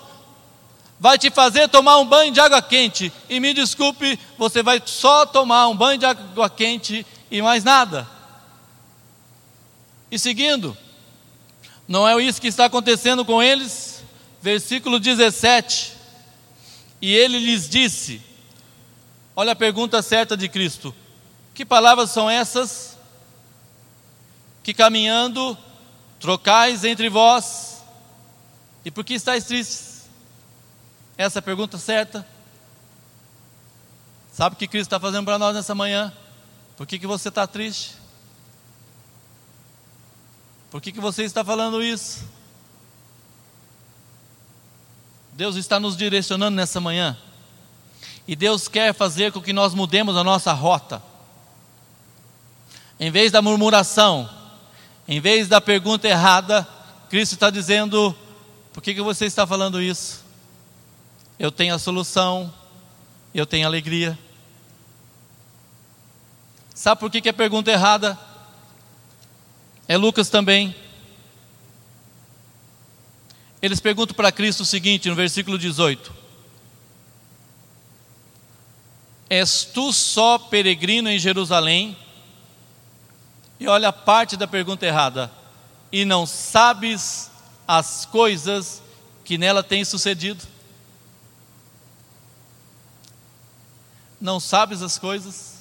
vai 1.00 1.17
te 1.17 1.29
fazer 1.29 1.70
tomar 1.70 1.98
um 1.98 2.06
banho 2.06 2.32
de 2.32 2.39
água 2.39 2.62
quente. 2.62 3.12
E 3.29 3.39
me 3.39 3.53
desculpe, 3.53 4.20
você 4.38 4.62
vai 4.62 4.82
só 4.86 5.25
tomar 5.25 5.67
um 5.67 5.75
banho 5.75 5.98
de 5.98 6.06
água 6.06 6.50
quente 6.50 7.06
e 7.32 7.41
mais 7.41 7.63
nada. 7.63 8.08
E 10.12 10.20
seguindo, 10.20 10.75
não 11.88 12.08
é 12.08 12.22
isso 12.22 12.41
que 12.41 12.48
está 12.48 12.65
acontecendo 12.65 13.24
com 13.24 13.41
eles? 13.41 14.03
Versículo 14.41 15.00
17. 15.00 15.94
E 17.01 17.13
ele 17.13 17.39
lhes 17.39 17.70
disse: 17.70 18.22
Olha 19.36 19.51
a 19.51 19.56
pergunta 19.56 20.01
certa 20.01 20.36
de 20.36 20.50
Cristo: 20.50 20.94
Que 21.53 21.65
palavras 21.65 22.10
são 22.10 22.29
essas 22.29 22.98
que 24.63 24.74
caminhando 24.74 25.58
trocais 26.20 26.84
entre 26.84 27.10
vós? 27.10 27.76
E 28.88 28.91
por 28.91 29.03
que 29.03 29.15
estáis 29.15 29.44
tristes? 29.44 30.08
Essa 31.17 31.39
é 31.39 31.41
a 31.41 31.44
pergunta 31.44 31.77
certa. 31.77 32.25
Sabe 34.32 34.56
o 34.56 34.58
que 34.58 34.65
Cristo 34.65 34.88
está 34.88 34.98
fazendo 34.98 35.25
para 35.25 35.38
nós 35.38 35.53
nessa 35.53 35.75
manhã? 35.75 36.13
Por 36.77 36.88
que, 36.88 36.98
que 36.98 37.06
você 37.06 37.27
está 37.27 37.46
triste? 37.46 37.96
Por 40.72 40.79
que, 40.79 40.94
que 40.94 41.01
você 41.01 41.25
está 41.25 41.44
falando 41.44 41.84
isso? 41.84 42.25
Deus 45.34 45.58
está 45.58 45.82
nos 45.82 45.98
direcionando 45.98 46.56
nessa 46.56 46.79
manhã. 46.79 47.17
E 48.25 48.38
Deus 48.38 48.70
quer 48.70 48.94
fazer 48.94 49.34
com 49.34 49.41
que 49.41 49.51
nós 49.51 49.74
mudemos 49.74 50.15
a 50.15 50.24
nossa 50.24 50.53
rota. 50.53 51.03
Em 52.98 53.12
vez 53.12 53.34
da 53.34 53.41
murmuração, 53.41 54.29
em 55.06 55.20
vez 55.20 55.50
da 55.50 55.60
pergunta 55.60 56.08
errada, 56.08 56.65
Cristo 57.10 57.34
está 57.34 57.50
dizendo: 57.50 58.15
por 58.77 58.84
que, 58.84 58.93
que 58.93 59.01
você 59.01 59.25
está 59.25 59.48
falando 59.48 59.81
isso? 59.81 60.24
Eu 61.39 61.51
tenho 61.51 61.74
a 61.74 61.79
solução, 61.79 62.53
eu 63.34 63.43
tenho 63.43 63.65
alegria. 63.65 64.15
Sabe 66.75 67.00
por 67.00 67.10
que, 67.10 67.19
que 67.19 67.27
é 67.27 67.31
pergunta 67.31 67.72
errada? 67.72 68.15
É 69.88 69.98
Lucas 69.98 70.29
também. 70.29 70.75
Eles 73.63 73.79
perguntam 73.79 74.15
para 74.15 74.31
Cristo 74.31 74.62
o 74.62 74.65
seguinte, 74.65 75.10
no 75.10 75.15
versículo 75.15 75.57
18: 75.57 76.13
És 79.27 79.63
tu 79.65 79.91
só 79.91 80.38
peregrino 80.38 81.10
em 81.10 81.17
Jerusalém? 81.17 81.98
E 83.60 83.67
olha 83.67 83.89
a 83.89 83.93
parte 83.93 84.38
da 84.38 84.46
pergunta 84.46 84.86
errada. 84.86 85.31
E 85.91 86.05
não 86.05 86.27
sabes 86.27 87.31
as 87.68 88.06
coisas 88.06 88.82
que 89.26 89.38
nela 89.38 89.62
têm 89.62 89.84
sucedido? 89.84 90.44
Não 94.20 94.40
sabes 94.40 94.82
as 94.82 94.98
coisas? 94.98 95.58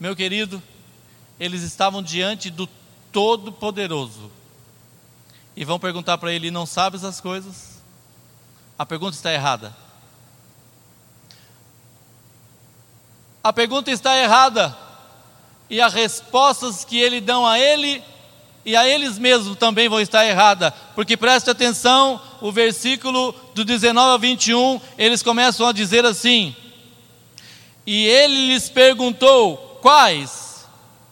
Meu 0.00 0.16
querido, 0.16 0.62
eles 1.38 1.62
estavam 1.62 2.02
diante 2.02 2.50
do 2.50 2.66
Todo-Poderoso. 3.12 4.30
E 5.54 5.64
vão 5.64 5.78
perguntar 5.78 6.18
para 6.18 6.32
ele: 6.32 6.50
Não 6.50 6.66
sabes 6.66 7.04
as 7.04 7.20
coisas? 7.20 7.80
A 8.76 8.84
pergunta 8.84 9.16
está 9.16 9.32
errada. 9.32 9.84
a 13.44 13.52
pergunta 13.52 13.90
está 13.90 14.16
errada. 14.16 14.74
E 15.68 15.78
as 15.78 15.92
respostas 15.92 16.82
que 16.82 16.98
ele 16.98 17.20
dão 17.20 17.46
a 17.46 17.58
ele 17.58 18.02
e 18.64 18.74
a 18.74 18.88
eles 18.88 19.18
mesmos 19.18 19.58
também 19.58 19.88
vão 19.88 20.00
estar 20.00 20.24
erradas. 20.24 20.72
Porque 20.94 21.16
preste 21.16 21.50
atenção, 21.50 22.20
o 22.40 22.50
versículo 22.50 23.34
do 23.54 23.64
19 23.64 24.14
a 24.14 24.16
21, 24.16 24.80
eles 24.96 25.22
começam 25.22 25.66
a 25.66 25.72
dizer 25.72 26.04
assim: 26.04 26.54
E 27.86 28.06
ele 28.06 28.48
lhes 28.48 28.68
perguntou: 28.68 29.78
Quais? 29.82 30.66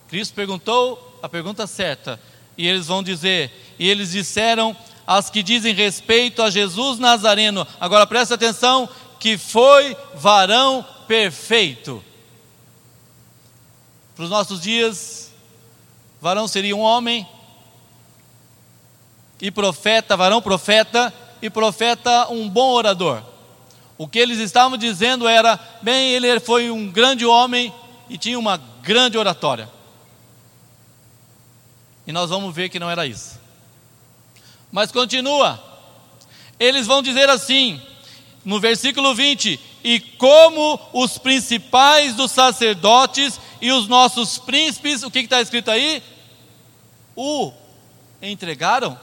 Cristo 0.09 0.35
perguntou 0.35 1.19
a 1.23 1.29
pergunta 1.29 1.67
certa. 1.67 2.19
E 2.57 2.67
eles 2.67 2.87
vão 2.87 3.03
dizer: 3.03 3.51
E 3.79 3.89
eles 3.89 4.13
disseram 4.13 4.77
as 5.07 5.29
que 5.29 5.43
dizem 5.43 5.75
respeito 5.75 6.43
a 6.43 6.51
Jesus 6.51 6.99
Nazareno. 6.99 7.67
Agora 7.81 8.07
preste 8.07 8.33
atenção, 8.33 8.89
que 9.19 9.37
foi 9.37 9.97
varão 10.15 10.85
perfeito. 11.07 12.03
Para 14.15 14.25
os 14.25 14.31
nossos 14.31 14.61
dias, 14.61 15.33
varão 16.21 16.47
seria 16.47 16.77
um 16.77 16.81
homem, 16.81 17.27
e 19.43 19.51
profeta, 19.51 20.17
varão 20.17 20.41
profeta, 20.41 21.13
e 21.43 21.51
profeta 21.51 22.29
um 22.31 22.49
bom 22.49 22.71
orador. 22.71 23.21
O 23.99 24.07
que 24.07 24.21
eles 24.21 24.39
estavam 24.39 24.79
dizendo 24.79 25.27
era: 25.27 25.59
bem, 25.83 26.11
ele 26.13 26.39
foi 26.39 26.71
um 26.71 26.89
grande 26.89 27.27
homem 27.27 27.75
e 28.09 28.17
tinha 28.17 28.39
uma 28.39 28.57
grande 28.57 29.19
oratória. 29.19 29.69
E 32.07 32.13
nós 32.13 32.31
vamos 32.31 32.55
ver 32.55 32.69
que 32.69 32.79
não 32.79 32.89
era 32.89 33.05
isso. 33.05 33.41
Mas 34.71 34.93
continua. 34.93 35.61
Eles 36.59 36.87
vão 36.87 37.03
dizer 37.03 37.29
assim, 37.29 37.83
no 38.45 38.61
versículo 38.61 39.13
20: 39.13 39.59
E 39.83 39.99
como 39.99 40.79
os 40.93 41.19
principais 41.19 42.15
dos 42.15 42.31
sacerdotes 42.31 43.41
e 43.61 43.73
os 43.73 43.89
nossos 43.89 44.39
príncipes, 44.39 45.03
o 45.03 45.11
que 45.11 45.19
está 45.19 45.41
escrito 45.41 45.69
aí? 45.69 46.01
O 47.17 47.53
entregaram 48.23 48.97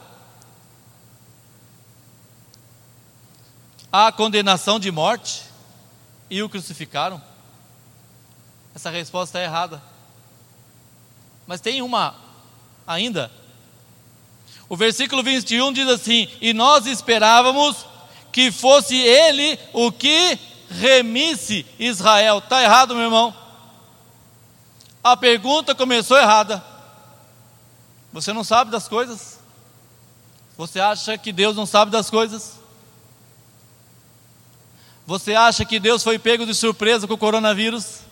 à 3.92 4.12
condenação 4.12 4.78
de 4.78 4.90
morte 4.90 5.42
e 6.28 6.42
o 6.42 6.48
crucificaram? 6.48 7.20
Essa 8.74 8.90
resposta 8.90 9.38
é 9.38 9.44
errada. 9.44 9.82
Mas 11.46 11.60
tem 11.60 11.82
uma 11.82 12.14
ainda. 12.86 13.30
O 14.68 14.76
versículo 14.76 15.22
21 15.22 15.72
diz 15.72 15.88
assim: 15.88 16.28
E 16.40 16.52
nós 16.52 16.86
esperávamos 16.86 17.84
que 18.30 18.52
fosse 18.52 18.96
ele 18.96 19.58
o 19.72 19.90
que 19.90 20.38
remisse 20.70 21.66
Israel. 21.78 22.38
Está 22.38 22.62
errado, 22.62 22.94
meu 22.94 23.04
irmão? 23.04 23.34
A 25.02 25.16
pergunta 25.16 25.74
começou 25.74 26.16
errada. 26.16 26.62
Você 28.12 28.32
não 28.32 28.44
sabe 28.44 28.70
das 28.70 28.86
coisas? 28.86 29.40
Você 30.56 30.78
acha 30.78 31.18
que 31.18 31.32
Deus 31.32 31.56
não 31.56 31.66
sabe 31.66 31.90
das 31.90 32.08
coisas? 32.10 32.59
Você 35.10 35.34
acha 35.34 35.64
que 35.64 35.80
Deus 35.80 36.04
foi 36.04 36.20
pego 36.20 36.46
de 36.46 36.54
surpresa 36.54 37.04
com 37.04 37.14
o 37.14 37.18
coronavírus? 37.18 38.02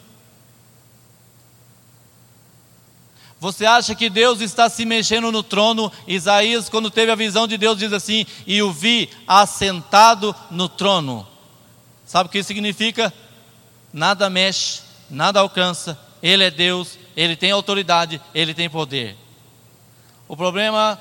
Você 3.38 3.64
acha 3.64 3.95
que 3.95 4.11
Deus 4.11 4.40
está 4.40 4.69
se 4.69 4.85
mexendo 4.85 5.31
no 5.31 5.45
trono? 5.45 5.93
Isaías, 6.09 6.69
quando 6.69 6.90
teve 6.90 7.12
a 7.12 7.14
visão 7.14 7.47
de 7.47 7.57
Deus, 7.57 7.78
diz 7.78 7.93
assim: 7.93 8.26
E 8.45 8.61
o 8.62 8.73
vi 8.73 9.09
assentado 9.28 10.35
no 10.50 10.69
trono. 10.69 11.25
Sabe 12.05 12.28
o 12.28 12.33
que 12.33 12.38
isso 12.38 12.49
significa? 12.49 13.14
Nada 13.93 14.28
mexe, 14.28 14.81
nada 15.09 15.38
alcança. 15.38 15.97
Ele 16.21 16.43
é 16.43 16.50
Deus, 16.50 16.99
ele 17.17 17.37
tem 17.37 17.52
autoridade, 17.52 18.21
ele 18.35 18.52
tem 18.52 18.69
poder. 18.69 19.17
O 20.26 20.37
problema 20.37 20.99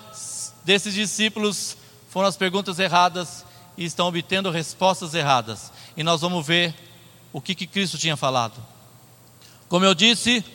desses 0.63 0.93
discípulos 0.93 1.75
foram 2.11 2.27
as 2.27 2.37
perguntas 2.37 2.77
erradas 2.77 3.47
e 3.75 3.85
estão 3.85 4.07
obtendo 4.07 4.49
respostas 4.49 5.13
erradas. 5.13 5.71
E 5.97 6.03
nós 6.03 6.21
vamos 6.21 6.45
ver 6.45 6.75
o 7.33 7.41
que, 7.41 7.55
que 7.55 7.65
Cristo 7.65 7.97
tinha 7.97 8.15
falado. 8.15 8.63
Como 9.67 9.83
eu 9.83 9.95
disse, 9.95 10.45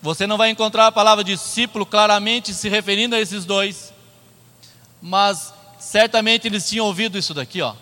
você 0.00 0.26
não 0.26 0.38
vai 0.38 0.50
encontrar 0.50 0.86
a 0.86 0.92
palavra 0.92 1.24
discípulo 1.24 1.84
claramente 1.84 2.54
se 2.54 2.68
referindo 2.68 3.16
a 3.16 3.20
esses 3.20 3.44
dois, 3.44 3.92
mas 5.02 5.52
certamente 5.78 6.46
eles 6.46 6.68
tinham 6.68 6.86
ouvido 6.86 7.18
isso 7.18 7.34
daqui, 7.34 7.60
ó. 7.60 7.74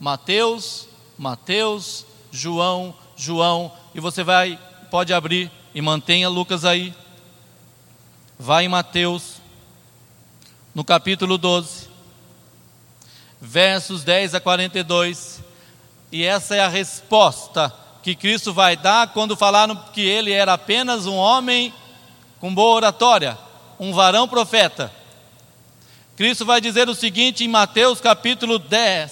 Mateus, 0.00 0.88
Mateus, 1.18 2.06
João, 2.32 2.94
João, 3.16 3.70
e 3.94 4.00
você 4.00 4.24
vai, 4.24 4.58
pode 4.90 5.12
abrir 5.12 5.50
e 5.74 5.82
mantenha 5.82 6.28
Lucas 6.28 6.64
aí. 6.64 6.94
Vai 8.38 8.64
em 8.64 8.68
Mateus, 8.68 9.34
no 10.74 10.84
capítulo 10.84 11.36
12, 11.36 11.88
versos 13.40 14.04
10 14.04 14.34
a 14.34 14.40
42, 14.40 15.40
e 16.10 16.24
essa 16.24 16.54
é 16.54 16.60
a 16.60 16.68
resposta 16.68 17.72
que 18.02 18.14
Cristo 18.14 18.52
vai 18.52 18.76
dar 18.76 19.08
quando 19.08 19.36
falaram 19.36 19.76
que 19.92 20.00
ele 20.00 20.32
era 20.32 20.54
apenas 20.54 21.06
um 21.06 21.14
homem 21.14 21.72
com 22.40 22.54
boa 22.54 22.76
oratória, 22.76 23.36
um 23.78 23.92
varão 23.92 24.26
profeta. 24.26 24.90
Cristo 26.16 26.44
vai 26.44 26.60
dizer 26.60 26.88
o 26.88 26.94
seguinte 26.94 27.44
em 27.44 27.48
Mateus 27.48 28.00
capítulo 28.00 28.58
10, 28.58 29.10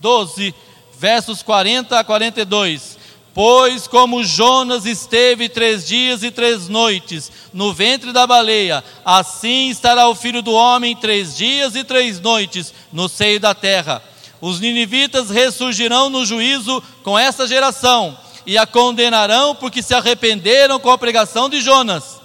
12, 0.00 0.54
versos 0.98 1.42
40 1.42 1.98
a 1.98 2.04
42: 2.04 2.98
Pois 3.32 3.86
como 3.86 4.22
Jonas 4.22 4.84
esteve 4.84 5.48
três 5.48 5.86
dias 5.86 6.22
e 6.22 6.30
três 6.30 6.68
noites 6.68 7.32
no 7.54 7.72
ventre 7.72 8.12
da 8.12 8.26
baleia, 8.26 8.84
assim 9.04 9.70
estará 9.70 10.08
o 10.08 10.14
filho 10.14 10.42
do 10.42 10.52
homem 10.52 10.94
três 10.94 11.36
dias 11.36 11.74
e 11.74 11.82
três 11.82 12.20
noites 12.20 12.74
no 12.92 13.08
seio 13.08 13.40
da 13.40 13.54
terra. 13.54 14.02
Os 14.40 14.58
ninivitas 14.58 15.30
ressurgirão 15.30 16.08
no 16.08 16.24
juízo 16.24 16.82
com 17.02 17.18
essa 17.18 17.46
geração 17.46 18.16
e 18.46 18.56
a 18.56 18.66
condenarão 18.66 19.54
porque 19.54 19.82
se 19.82 19.94
arrependeram 19.94 20.80
com 20.80 20.90
a 20.90 20.98
pregação 20.98 21.48
de 21.48 21.60
Jonas. 21.60 22.20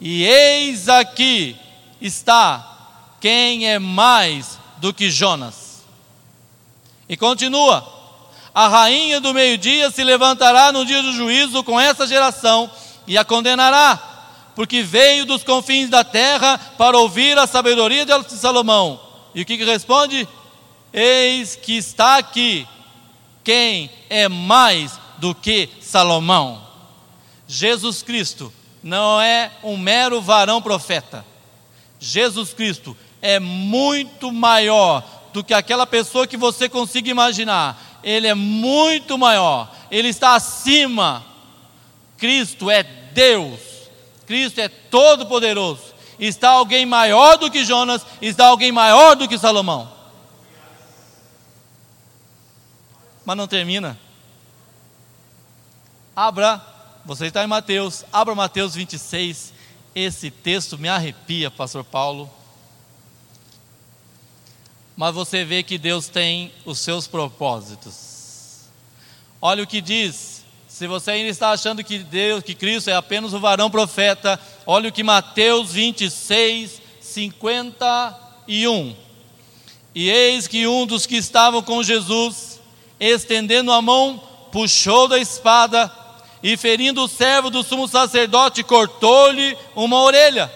E 0.00 0.24
eis 0.24 0.88
aqui 0.88 1.56
está 2.00 2.66
quem 3.20 3.68
é 3.68 3.78
mais 3.78 4.58
do 4.78 4.94
que 4.94 5.10
Jonas. 5.10 5.84
E 7.06 7.16
continua: 7.16 7.86
a 8.54 8.66
rainha 8.68 9.20
do 9.20 9.34
meio-dia 9.34 9.90
se 9.90 10.02
levantará 10.02 10.72
no 10.72 10.86
dia 10.86 11.02
do 11.02 11.12
juízo 11.12 11.62
com 11.62 11.78
essa 11.78 12.06
geração 12.06 12.70
e 13.06 13.18
a 13.18 13.24
condenará, 13.24 13.98
porque 14.56 14.82
veio 14.82 15.26
dos 15.26 15.44
confins 15.44 15.90
da 15.90 16.02
terra 16.02 16.58
para 16.78 16.98
ouvir 16.98 17.36
a 17.38 17.46
sabedoria 17.46 18.06
de 18.06 18.30
Salomão. 18.30 18.98
E 19.34 19.42
o 19.42 19.44
que, 19.44 19.58
que 19.58 19.64
responde? 19.64 20.26
Eis 20.92 21.56
que 21.56 21.76
está 21.76 22.16
aqui 22.16 22.66
quem 23.44 23.90
é 24.08 24.28
mais 24.28 24.98
do 25.18 25.34
que 25.34 25.68
Salomão. 25.80 26.62
Jesus 27.46 28.02
Cristo 28.02 28.52
não 28.82 29.20
é 29.20 29.50
um 29.62 29.76
mero 29.76 30.20
varão 30.20 30.62
profeta. 30.62 31.24
Jesus 31.98 32.52
Cristo 32.54 32.96
é 33.20 33.38
muito 33.38 34.32
maior 34.32 35.04
do 35.32 35.44
que 35.44 35.54
aquela 35.54 35.86
pessoa 35.86 36.26
que 36.26 36.36
você 36.36 36.68
consiga 36.68 37.10
imaginar. 37.10 38.00
Ele 38.02 38.26
é 38.26 38.34
muito 38.34 39.18
maior. 39.18 39.70
Ele 39.90 40.08
está 40.08 40.34
acima. 40.34 41.24
Cristo 42.16 42.70
é 42.70 42.82
Deus. 42.82 43.60
Cristo 44.26 44.60
é 44.60 44.68
todo 44.68 45.26
poderoso. 45.26 45.82
Está 46.18 46.50
alguém 46.50 46.84
maior 46.84 47.36
do 47.36 47.50
que 47.50 47.64
Jonas, 47.64 48.04
está 48.20 48.46
alguém 48.46 48.70
maior 48.70 49.16
do 49.16 49.26
que 49.26 49.38
Salomão. 49.38 49.99
Mas 53.30 53.36
não 53.36 53.46
termina. 53.46 53.96
Abra, 56.16 56.60
você 57.04 57.26
está 57.26 57.44
em 57.44 57.46
Mateus, 57.46 58.04
abra 58.12 58.34
Mateus 58.34 58.74
26. 58.74 59.52
Esse 59.94 60.32
texto 60.32 60.76
me 60.76 60.88
arrepia, 60.88 61.48
Pastor 61.48 61.84
Paulo. 61.84 62.28
Mas 64.96 65.14
você 65.14 65.44
vê 65.44 65.62
que 65.62 65.78
Deus 65.78 66.08
tem 66.08 66.52
os 66.64 66.80
seus 66.80 67.06
propósitos. 67.06 68.62
Olha 69.40 69.62
o 69.62 69.66
que 69.66 69.80
diz. 69.80 70.44
Se 70.66 70.88
você 70.88 71.12
ainda 71.12 71.28
está 71.28 71.52
achando 71.52 71.84
que 71.84 72.00
Deus, 72.00 72.42
que 72.42 72.56
Cristo 72.56 72.90
é 72.90 72.96
apenas 72.96 73.32
o 73.32 73.38
varão 73.38 73.70
profeta, 73.70 74.40
olha 74.66 74.88
o 74.88 74.92
que 74.92 75.04
Mateus 75.04 75.70
26, 75.70 76.82
51. 77.00 78.96
E 79.94 80.10
eis 80.10 80.48
que 80.48 80.66
um 80.66 80.84
dos 80.84 81.06
que 81.06 81.14
estavam 81.14 81.62
com 81.62 81.80
Jesus 81.80 82.49
estendendo 83.00 83.72
a 83.72 83.80
mão, 83.80 84.22
puxou 84.52 85.08
da 85.08 85.18
espada 85.18 85.90
e, 86.42 86.56
ferindo 86.56 87.02
o 87.02 87.08
servo 87.08 87.48
do 87.48 87.62
sumo 87.62 87.88
sacerdote, 87.88 88.62
cortou-lhe 88.62 89.56
uma 89.74 90.00
orelha. 90.02 90.52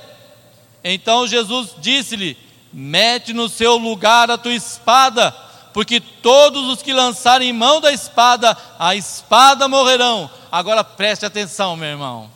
Então 0.83 1.27
Jesus 1.27 1.71
disse-lhe: 1.79 2.37
Mete 2.73 3.33
no 3.33 3.49
seu 3.49 3.77
lugar 3.77 4.31
a 4.31 4.37
tua 4.37 4.53
espada, 4.53 5.35
porque 5.73 6.01
todos 6.01 6.69
os 6.69 6.83
que 6.83 6.93
lançarem 6.93 7.53
mão 7.53 7.81
da 7.81 7.93
espada, 7.93 8.57
a 8.79 8.95
espada 8.95 9.67
morrerão. 9.67 10.31
Agora 10.53 10.85
preste 10.85 11.25
atenção, 11.25 11.77
meu 11.77 11.89
irmão. 11.89 12.31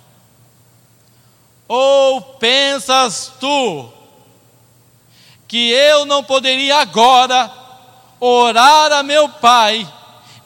Ou 1.69 2.21
pensas 2.21 3.33
tu 3.39 3.93
que 5.47 5.71
eu 5.71 6.05
não 6.07 6.25
poderia 6.25 6.79
agora 6.79 7.51
orar 8.21 8.93
a 8.93 9.03
meu 9.03 9.29
Pai 9.29 9.87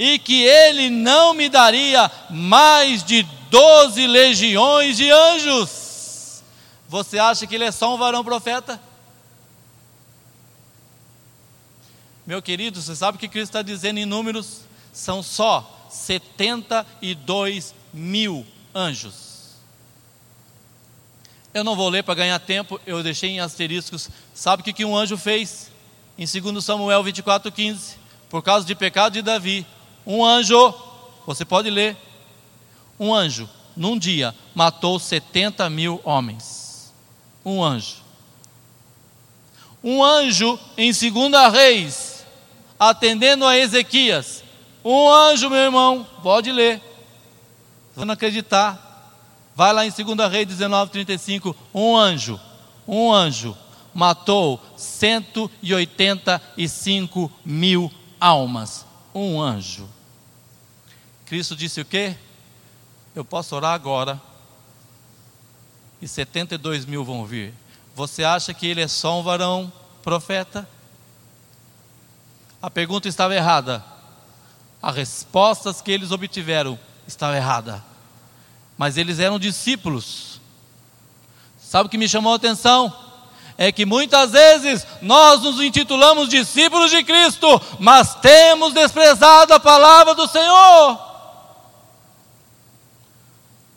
e 0.05 0.19
que 0.19 0.43
ele 0.43 0.91
não 0.91 1.33
me 1.33 1.49
daria 1.49 2.11
mais 2.29 3.05
de 3.05 3.23
doze 3.49 4.05
legiões 4.05 4.97
de 4.97 5.09
anjos. 5.09 6.43
Você 6.89 7.21
acha 7.21 7.47
que 7.47 7.55
ele 7.55 7.63
é 7.63 7.71
só 7.71 7.95
um 7.95 7.97
varão 7.97 8.25
profeta? 8.25 8.83
Meu 12.27 12.43
querido, 12.43 12.83
você 12.83 12.97
sabe 12.97 13.15
o 13.17 13.21
que 13.21 13.29
Cristo 13.29 13.51
está 13.51 13.63
dizendo 13.63 13.99
em 13.99 14.05
números? 14.05 14.63
São 14.93 15.23
só 15.23 15.87
72 15.89 17.73
mil 17.95 18.45
anjos. 18.75 19.53
Eu 21.55 21.63
não 21.63 21.77
vou 21.77 21.89
ler 21.89 22.03
para 22.03 22.17
ganhar 22.17 22.41
tempo, 22.41 22.81
eu 22.85 23.05
deixei 23.05 23.31
em 23.31 23.39
asteriscos. 23.39 24.11
Sabe 24.35 24.63
o 24.63 24.65
que, 24.65 24.85
um 24.85 24.97
anjo 24.97 25.17
fez? 25.17 25.71
Em 26.19 26.27
2 26.27 26.65
Samuel 26.65 27.05
24,15. 27.05 27.95
Por 28.29 28.43
causa 28.43 28.67
de 28.67 28.75
pecado 28.75 29.13
de 29.13 29.23
Davi. 29.23 29.65
Um 30.07 30.25
anjo, 30.25 30.75
você 31.27 31.45
pode 31.45 31.71
ler. 31.71 31.97
Um 32.99 33.15
anjo, 33.15 33.49
num 33.77 33.99
dia, 33.99 34.35
matou 34.55 34.99
70 34.99 35.69
mil 35.71 36.01
homens. 36.05 36.93
Um 37.45 37.63
anjo. 37.63 37.97
Um 39.83 40.03
anjo 40.03 40.59
em 40.77 40.93
2 40.93 41.53
Reis, 41.53 42.25
atendendo 42.79 43.45
a 43.45 43.57
Ezequias. 43.57 44.45
Um 44.85 45.09
anjo, 45.09 45.51
meu 45.51 45.59
irmão, 45.59 46.07
pode 46.23 46.53
ler. 46.53 46.81
Se 47.95 48.05
não 48.05 48.15
acreditar, 48.15 48.93
Vai 49.55 49.73
lá 49.73 49.87
em 49.87 49.91
2 49.91 50.31
Reis 50.31 50.49
19, 50.49 50.91
35. 50.91 51.57
Um 51.75 51.97
anjo, 51.97 52.39
um 52.87 53.11
anjo 53.13 53.57
matou 53.93 54.61
185 54.77 57.31
mil 57.45 57.93
almas. 58.19 58.87
Um 59.15 59.41
anjo. 59.41 59.89
Cristo 61.27 61.55
disse 61.55 61.81
o 61.81 61.85
quê? 61.85 62.17
Eu 63.15 63.25
posso 63.25 63.55
orar 63.55 63.75
agora 63.75 64.21
e 66.01 66.09
72 66.09 66.85
mil 66.85 67.05
vão 67.05 67.25
vir. 67.25 67.55
Você 67.95 68.25
acha 68.25 68.55
que 68.55 68.67
ele 68.67 68.81
é 68.81 68.89
só 68.89 69.21
um 69.21 69.23
varão 69.23 69.73
profeta? 70.03 70.69
A 72.61 72.71
pergunta 72.71 73.09
estava 73.09 73.35
errada. 73.35 73.85
As 74.81 74.97
respostas 74.97 75.81
que 75.81 75.91
eles 75.91 76.11
obtiveram 76.11 76.79
estavam 77.07 77.37
erradas 77.37 77.93
mas 78.83 78.97
eles 78.97 79.21
eram 79.21 79.39
discípulos. 79.39 80.41
Sabe 81.61 81.87
o 81.87 81.89
que 81.89 81.97
me 81.97 82.09
chamou 82.09 82.33
a 82.33 82.37
atenção? 82.37 82.93
É 83.57 83.71
que 83.71 83.85
muitas 83.85 84.33
vezes 84.33 84.87
nós 85.01 85.43
nos 85.43 85.61
intitulamos 85.61 86.29
discípulos 86.29 86.91
de 86.91 87.05
Cristo, 87.05 87.61
mas 87.79 88.15
temos 88.17 88.73
desprezado 88.73 89.55
a 89.55 89.61
palavra 89.61 90.15
do 90.15 90.27
Senhor. 90.27 90.99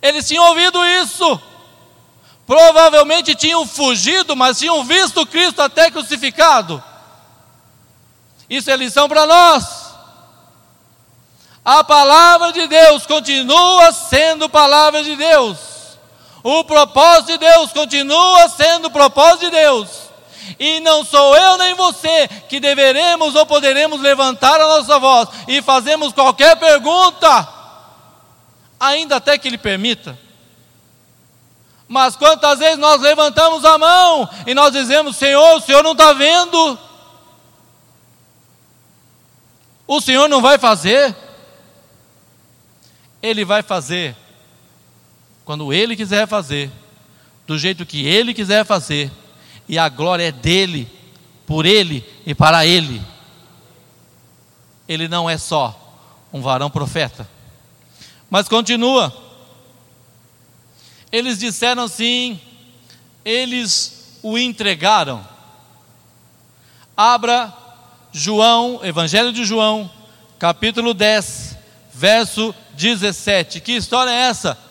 Eles 0.02 0.28
tinham 0.28 0.46
ouvido 0.46 0.84
isso, 0.86 1.42
provavelmente 2.46 3.36
tinham 3.36 3.66
fugido, 3.66 4.36
mas 4.36 4.60
tinham 4.60 4.84
visto 4.84 5.26
Cristo 5.26 5.62
até 5.62 5.90
crucificado. 5.90 6.82
Isso 8.50 8.70
é 8.70 8.76
lição 8.76 9.08
para 9.08 9.26
nós. 9.26 9.86
A 11.64 11.84
palavra 11.84 12.54
de 12.54 12.68
Deus 12.68 13.08
continua 13.08 13.92
sendo 13.92 14.48
palavra 14.48 15.04
de 15.04 15.16
Deus. 15.16 15.75
O 16.48 16.64
propósito 16.64 17.32
de 17.32 17.38
Deus 17.40 17.74
continua 17.74 18.48
sendo 18.50 18.86
o 18.86 18.92
propósito 18.92 19.46
de 19.46 19.50
Deus. 19.50 20.12
E 20.60 20.80
não 20.80 21.04
sou 21.04 21.36
eu 21.36 21.58
nem 21.58 21.74
você 21.74 22.28
que 22.48 22.60
deveremos 22.60 23.34
ou 23.34 23.48
poderemos 23.48 24.00
levantar 24.00 24.62
a 24.62 24.68
nossa 24.68 25.00
voz 25.00 25.28
e 25.48 25.60
fazermos 25.64 26.14
qualquer 26.14 26.56
pergunta, 26.58 27.50
ainda 28.80 29.16
até 29.16 29.40
que 29.40 29.48
Ele 29.48 29.58
permita. 29.58 30.16
Mas 31.88 32.16
quantas 32.16 32.60
vezes 32.60 32.78
nós 32.78 33.02
levantamos 33.02 33.66
a 33.66 33.80
mão 33.80 34.30
e 34.46 34.54
nós 34.54 34.72
dizemos: 34.72 35.18
Senhor, 35.18 35.56
o 35.56 35.62
Senhor 35.62 35.82
não 35.82 35.94
está 35.94 36.14
vendo? 36.14 36.78
O 39.88 40.00
Senhor 40.00 40.30
não 40.30 40.44
vai 40.44 40.60
fazer? 40.60 41.16
Ele 43.20 43.44
vai 43.44 43.64
fazer 43.64 44.16
quando 45.46 45.72
Ele 45.72 45.96
quiser 45.96 46.28
fazer, 46.28 46.72
do 47.46 47.58
jeito 47.58 47.86
que 47.86 48.06
Ele 48.06 48.34
quiser 48.34 48.66
fazer, 48.66 49.12
e 49.70 49.78
a 49.78 49.88
glória 49.88 50.24
é 50.24 50.32
dele, 50.32 50.92
por 51.46 51.66
Ele 51.66 52.04
e 52.26 52.34
para 52.34 52.66
Ele. 52.66 53.02
Ele 54.88 55.08
não 55.08 55.30
é 55.30 55.38
só 55.38 55.80
um 56.34 56.42
varão 56.42 56.70
profeta, 56.70 57.30
mas 58.30 58.50
continua. 58.50 59.16
Eles 61.12 61.38
disseram 61.38 61.88
sim, 61.88 62.42
eles 63.24 64.20
o 64.24 64.38
entregaram. 64.38 65.26
Abra 66.98 67.54
João, 68.12 68.80
Evangelho 68.84 69.32
de 69.32 69.46
João, 69.46 69.90
capítulo 70.40 70.94
10, 70.94 71.56
verso 71.94 72.54
17. 72.74 73.60
Que 73.60 73.74
história 73.74 74.10
é 74.10 74.22
essa? 74.22 74.65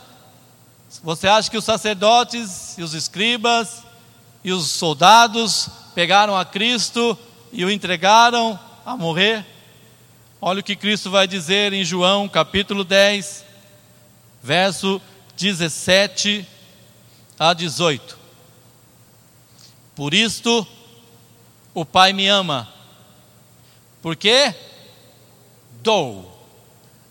Você 1.03 1.27
acha 1.29 1.51
que 1.51 1.57
os 1.57 1.65
sacerdotes 1.65 2.79
e 2.79 2.83
os 2.83 2.95
escribas 2.95 3.83
e 4.43 4.53
os 4.53 4.71
soldados 4.71 5.69
pegaram 5.95 6.37
a 6.37 6.45
Cristo 6.45 7.19
e 7.53 7.65
o 7.65 7.71
entregaram 7.71 8.59
a 8.85 8.97
morrer? 8.97 9.45
Olha 10.41 10.61
o 10.61 10.63
que 10.63 10.77
Cristo 10.77 11.11
vai 11.11 11.27
dizer 11.27 11.73
em 11.73 11.85
João 11.85 12.29
capítulo 12.29 12.85
10, 12.85 13.45
verso 14.43 15.01
17 15.37 16.47
a 17.39 17.53
18. 17.53 18.19
Por 19.95 20.13
isto 20.13 20.67
o 21.73 21.85
Pai 21.85 22.13
me 22.13 22.29
ama, 22.29 22.69
porque 24.03 24.55
dou 25.83 26.31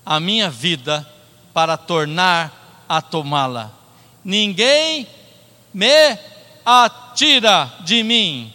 a 0.06 0.20
minha 0.20 0.50
vida 0.50 1.08
para 1.54 1.78
tornar 1.78 2.63
a 2.98 3.02
tomá-la. 3.02 3.72
Ninguém 4.24 5.08
me 5.74 6.18
atira 6.66 7.74
de 7.82 8.04
mim, 8.04 8.54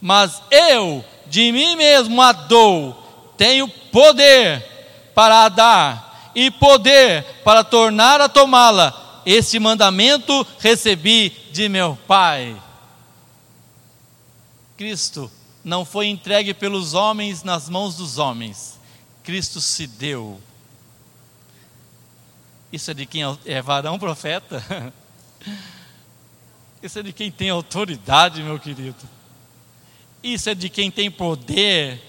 mas 0.00 0.42
eu 0.50 1.04
de 1.26 1.52
mim 1.52 1.76
mesmo 1.76 2.20
a 2.20 2.32
dou. 2.32 3.32
Tenho 3.36 3.68
poder 3.68 4.64
para 5.14 5.44
a 5.44 5.48
dar 5.48 6.30
e 6.34 6.50
poder 6.50 7.24
para 7.44 7.62
tornar 7.62 8.20
a 8.20 8.28
tomá-la. 8.28 9.22
Este 9.24 9.58
mandamento 9.58 10.46
recebi 10.58 11.30
de 11.52 11.68
meu 11.68 11.98
Pai. 12.06 12.56
Cristo 14.76 15.30
não 15.64 15.84
foi 15.84 16.06
entregue 16.06 16.52
pelos 16.54 16.94
homens 16.94 17.42
nas 17.42 17.68
mãos 17.68 17.96
dos 17.96 18.18
homens. 18.18 18.78
Cristo 19.24 19.60
se 19.60 19.86
deu 19.86 20.40
isso 22.72 22.90
é 22.90 22.94
de 22.94 23.06
quem 23.06 23.24
é, 23.24 23.36
é 23.46 23.62
varão 23.62 23.98
profeta? 23.98 24.62
Isso 26.82 26.98
é 26.98 27.02
de 27.02 27.12
quem 27.12 27.30
tem 27.30 27.50
autoridade, 27.50 28.42
meu 28.42 28.60
querido. 28.60 29.08
Isso 30.22 30.50
é 30.50 30.54
de 30.54 30.68
quem 30.68 30.90
tem 30.90 31.10
poder. 31.10 32.00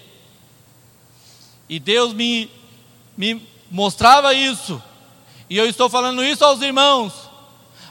E 1.70 1.80
Deus 1.80 2.13
me, 2.13 2.52
me 3.17 3.41
mostrava 3.72 4.34
isso. 4.34 4.82
E 5.50 5.58
eu 5.58 5.65
estou 5.67 5.89
falando 5.89 6.24
isso 6.24 6.43
aos 6.43 6.62
irmãos, 6.62 7.13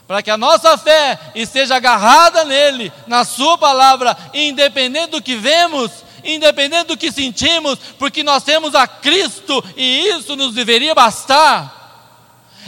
para 0.07 0.21
que 0.21 0.29
a 0.29 0.37
nossa 0.37 0.77
fé 0.77 1.19
esteja 1.35 1.75
agarrada 1.75 2.45
nele, 2.45 2.91
na 3.07 3.25
Sua 3.25 3.57
palavra, 3.57 4.15
independente 4.33 5.11
do 5.11 5.21
que 5.21 5.35
vemos, 5.35 5.91
independente 6.23 6.87
do 6.87 6.97
que 6.97 7.11
sentimos, 7.11 7.79
porque 7.97 8.23
nós 8.23 8.43
temos 8.43 8.75
a 8.75 8.87
Cristo 8.87 9.63
e 9.75 10.09
isso 10.09 10.35
nos 10.35 10.53
deveria 10.53 10.93
bastar. 10.93 11.76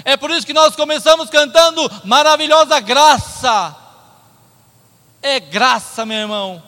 É 0.03 0.15
por 0.17 0.31
isso 0.31 0.45
que 0.45 0.53
nós 0.53 0.75
começamos 0.75 1.29
cantando 1.29 1.81
maravilhosa 2.03 2.79
graça. 2.79 3.75
É 5.21 5.39
graça, 5.39 6.05
meu 6.05 6.17
irmão. 6.17 6.63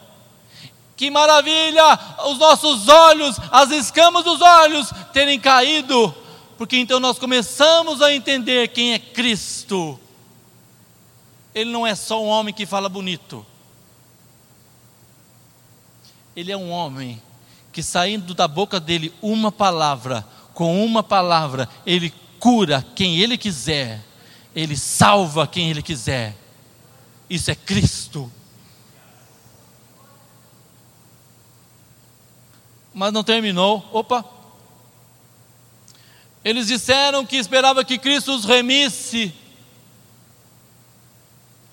Que 0.96 1.10
maravilha 1.10 2.00
os 2.28 2.38
nossos 2.38 2.88
olhos, 2.88 3.38
as 3.52 3.72
escamas 3.72 4.24
dos 4.24 4.42
olhos 4.42 4.92
terem 5.12 5.40
caído, 5.40 6.14
porque 6.58 6.78
então 6.78 7.00
nós 7.00 7.18
começamos 7.18 8.02
a 8.02 8.14
entender 8.14 8.68
quem 8.68 8.94
é 8.94 9.00
Cristo. 9.00 10.00
Ele 11.56 11.72
não 11.72 11.88
é 11.88 11.96
só 11.96 12.22
um 12.22 12.28
homem 12.28 12.54
que 12.54 12.66
fala 12.66 12.88
bonito. 12.88 13.46
Ele 16.36 16.52
é 16.52 16.58
um 16.58 16.70
homem 16.70 17.22
que 17.72 17.82
saindo 17.82 18.34
da 18.34 18.48
boca 18.48 18.80
dele 18.80 19.14
uma 19.22 19.52
palavra, 19.52 20.26
com 20.54 20.84
uma 20.84 21.02
palavra, 21.02 21.68
ele 21.86 22.14
cura 22.42 22.84
quem 22.96 23.20
Ele 23.20 23.38
quiser, 23.38 24.02
Ele 24.54 24.76
salva 24.76 25.48
quem 25.48 25.70
Ele 25.70 25.82
quiser. 25.82 26.36
Isso 27.30 27.50
é 27.52 27.56
Cristo. 27.56 28.30
Mas 32.94 33.14
não 33.14 33.24
terminou. 33.24 33.88
Opa! 33.94 34.26
Eles 36.44 36.68
disseram 36.68 37.26
que 37.26 37.38
esperava 37.38 37.86
que 37.86 38.00
Cristo 38.00 38.34
os 38.34 38.44
remisse. 38.44 39.34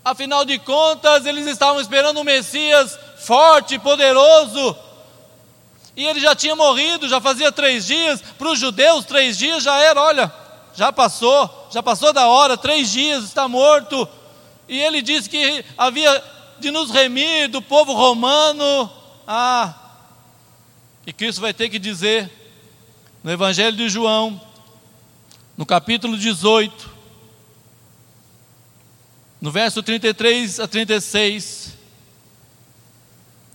Afinal 0.05 0.45
de 0.45 0.59
contas, 0.59 1.27
eles 1.27 1.47
estavam 1.47 1.81
esperando 1.81 2.21
um 2.21 2.25
Messias 2.25 2.97
forte, 3.19 3.79
poderoso. 3.79 4.77
E 5.97 6.05
ele 6.07 6.21
já 6.21 6.37
tinha 6.37 6.55
morrido, 6.55 7.09
já 7.09 7.21
fazia 7.21 7.51
três 7.51 7.87
dias. 7.87 8.23
Para 8.39 8.51
os 8.51 8.61
judeus, 8.61 9.05
três 9.07 9.37
dias 9.37 9.63
já 9.65 9.77
era, 9.81 10.01
olha, 10.01 10.33
já 10.79 10.93
passou, 10.93 11.69
já 11.73 11.83
passou 11.83 12.13
da 12.13 12.29
hora, 12.29 12.57
três 12.57 12.93
dias, 12.93 13.25
está 13.25 13.49
morto. 13.49 14.09
E 14.69 14.79
ele 14.79 15.03
disse 15.03 15.29
que 15.29 15.65
havia 15.77 16.23
de 16.61 16.71
nos 16.71 16.93
remir 16.93 17.49
do 17.49 17.61
povo 17.61 17.93
romano. 17.93 18.89
Ah, 19.27 19.75
e 21.05 21.13
Cristo 21.13 21.41
vai 21.41 21.53
ter 21.53 21.69
que 21.69 21.81
dizer 21.81 22.31
no 23.25 23.33
Evangelho 23.33 23.77
de 23.77 23.89
João, 23.89 24.41
no 25.57 25.67
capítulo 25.67 26.17
18, 26.17 26.89
no 29.41 29.51
verso 29.51 29.83
33 29.83 30.61
a 30.61 30.69
36, 30.69 31.77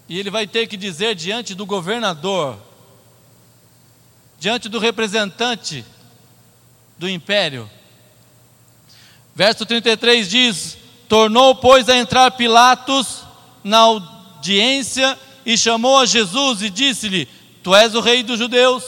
e 0.10 0.20
ele 0.20 0.30
vai 0.30 0.46
ter 0.46 0.68
que 0.68 0.76
dizer 0.76 1.16
diante 1.16 1.56
do 1.56 1.66
governador, 1.66 2.58
diante 4.38 4.68
do 4.68 4.78
representante 4.78 5.86
do 7.04 7.10
império. 7.10 7.70
Verso 9.36 9.66
33 9.66 10.30
diz: 10.30 10.78
Tornou, 11.10 11.54
pois, 11.56 11.90
a 11.90 11.98
entrar 11.98 12.32
Pilatos 12.32 13.24
na 13.62 13.80
audiência 13.80 15.20
e 15.46 15.58
chamou 15.58 16.00
a 16.00 16.06
Jesus 16.06 16.62
e 16.62 16.70
disse-lhe: 16.70 17.26
Tu 17.62 17.76
és 17.76 17.94
o 17.94 18.00
rei 18.00 18.24
dos 18.24 18.40
judeus? 18.40 18.86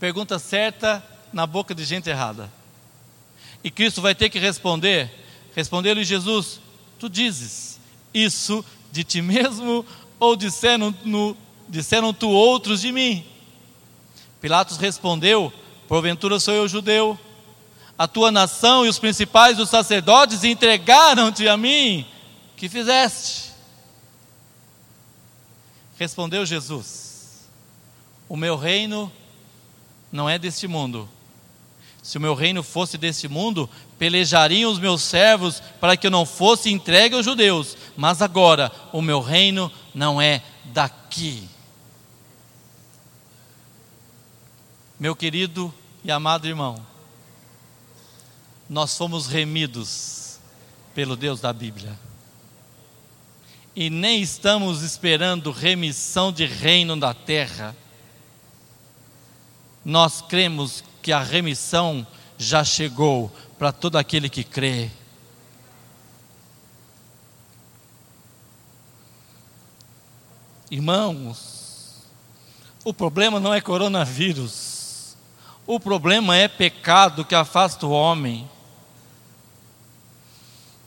Pergunta 0.00 0.40
certa 0.40 1.04
na 1.32 1.46
boca 1.46 1.72
de 1.72 1.84
gente 1.84 2.10
errada. 2.10 2.50
E 3.62 3.70
Cristo 3.70 4.02
vai 4.02 4.16
ter 4.16 4.30
que 4.30 4.40
responder: 4.40 5.08
Respondeu-lhe 5.54 6.02
Jesus: 6.02 6.60
Tu 6.98 7.08
dizes 7.08 7.78
isso 8.12 8.64
de 8.90 9.04
ti 9.04 9.22
mesmo 9.22 9.86
ou 10.18 10.34
disseram, 10.34 10.92
no, 11.04 11.36
disseram 11.68 12.12
tu 12.12 12.28
outros 12.28 12.80
de 12.80 12.90
mim? 12.90 13.24
Pilatos 14.40 14.76
respondeu: 14.76 15.52
Porventura 15.86 16.38
sou 16.38 16.54
eu 16.54 16.68
judeu? 16.68 17.18
A 17.98 18.06
tua 18.06 18.30
nação 18.30 18.86
e 18.86 18.88
os 18.88 18.98
principais 18.98 19.56
dos 19.56 19.68
sacerdotes 19.68 20.44
entregaram-te 20.44 21.48
a 21.48 21.56
mim. 21.56 22.06
Que 22.56 22.68
fizeste? 22.68 23.50
Respondeu 25.98 26.46
Jesus: 26.46 27.48
O 28.28 28.36
meu 28.36 28.56
reino 28.56 29.10
não 30.12 30.28
é 30.28 30.38
deste 30.38 30.68
mundo. 30.68 31.08
Se 32.02 32.16
o 32.16 32.20
meu 32.20 32.34
reino 32.34 32.62
fosse 32.62 32.96
deste 32.96 33.28
mundo, 33.28 33.68
pelejariam 33.98 34.70
os 34.70 34.78
meus 34.78 35.02
servos 35.02 35.60
para 35.80 35.96
que 35.96 36.06
eu 36.06 36.10
não 36.10 36.24
fosse 36.24 36.70
entregue 36.70 37.14
aos 37.14 37.24
judeus. 37.24 37.76
Mas 37.96 38.22
agora, 38.22 38.72
o 38.92 39.02
meu 39.02 39.20
reino 39.20 39.70
não 39.92 40.22
é 40.22 40.42
daqui. 40.66 41.48
Meu 45.00 45.14
querido 45.14 45.72
e 46.02 46.10
amado 46.10 46.48
irmão, 46.48 46.84
nós 48.68 48.96
fomos 48.96 49.28
remidos 49.28 50.40
pelo 50.92 51.14
Deus 51.14 51.40
da 51.40 51.52
Bíblia. 51.52 51.96
E 53.76 53.88
nem 53.90 54.20
estamos 54.20 54.82
esperando 54.82 55.52
remissão 55.52 56.32
de 56.32 56.44
reino 56.44 56.98
da 56.98 57.14
terra. 57.14 57.76
Nós 59.84 60.20
cremos 60.20 60.82
que 61.00 61.12
a 61.12 61.22
remissão 61.22 62.04
já 62.36 62.64
chegou 62.64 63.32
para 63.56 63.70
todo 63.70 63.96
aquele 63.96 64.28
que 64.28 64.42
crê. 64.42 64.90
Irmãos, 70.68 72.02
o 72.84 72.92
problema 72.92 73.38
não 73.38 73.54
é 73.54 73.60
coronavírus, 73.60 74.77
o 75.68 75.78
problema 75.78 76.34
é 76.34 76.48
pecado 76.48 77.26
que 77.26 77.34
afasta 77.34 77.86
o 77.86 77.90
homem. 77.90 78.48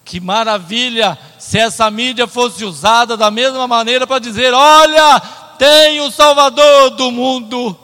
Que 0.03 0.19
maravilha 0.19 1.15
se 1.37 1.59
essa 1.59 1.89
mídia 1.91 2.25
fosse 2.25 2.65
usada 2.65 3.15
da 3.15 3.29
mesma 3.29 3.67
maneira 3.67 4.07
para 4.07 4.17
dizer: 4.17 4.51
olha, 4.51 5.19
tem 5.59 6.01
o 6.01 6.09
Salvador 6.09 6.89
do 6.89 7.11
mundo. 7.11 7.77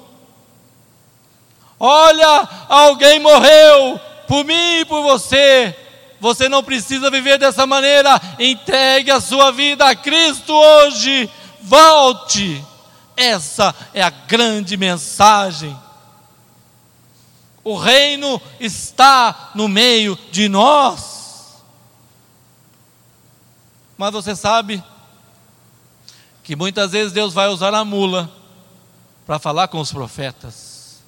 Olha, 1.79 2.49
alguém 2.67 3.19
morreu 3.19 4.01
por 4.27 4.43
mim 4.43 4.79
e 4.79 4.85
por 4.85 5.03
você. 5.03 5.77
Você 6.19 6.49
não 6.49 6.63
precisa 6.63 7.11
viver 7.11 7.37
dessa 7.37 7.67
maneira. 7.67 8.19
Entregue 8.39 9.11
a 9.11 9.21
sua 9.21 9.51
vida 9.51 9.87
a 9.87 9.95
Cristo 9.95 10.51
hoje. 10.51 11.29
Volte. 11.61 12.65
Essa 13.15 13.75
é 13.93 14.01
a 14.01 14.09
grande 14.09 14.75
mensagem. 14.75 15.77
O 17.67 17.75
reino 17.75 18.41
está 18.61 19.51
no 19.53 19.67
meio 19.67 20.17
de 20.31 20.47
nós. 20.47 21.57
Mas 23.97 24.13
você 24.13 24.33
sabe 24.37 24.81
que 26.45 26.55
muitas 26.55 26.93
vezes 26.93 27.11
Deus 27.11 27.33
vai 27.33 27.49
usar 27.49 27.73
a 27.73 27.83
mula 27.83 28.31
para 29.25 29.37
falar 29.37 29.67
com 29.67 29.81
os 29.81 29.91
profetas. 29.91 31.01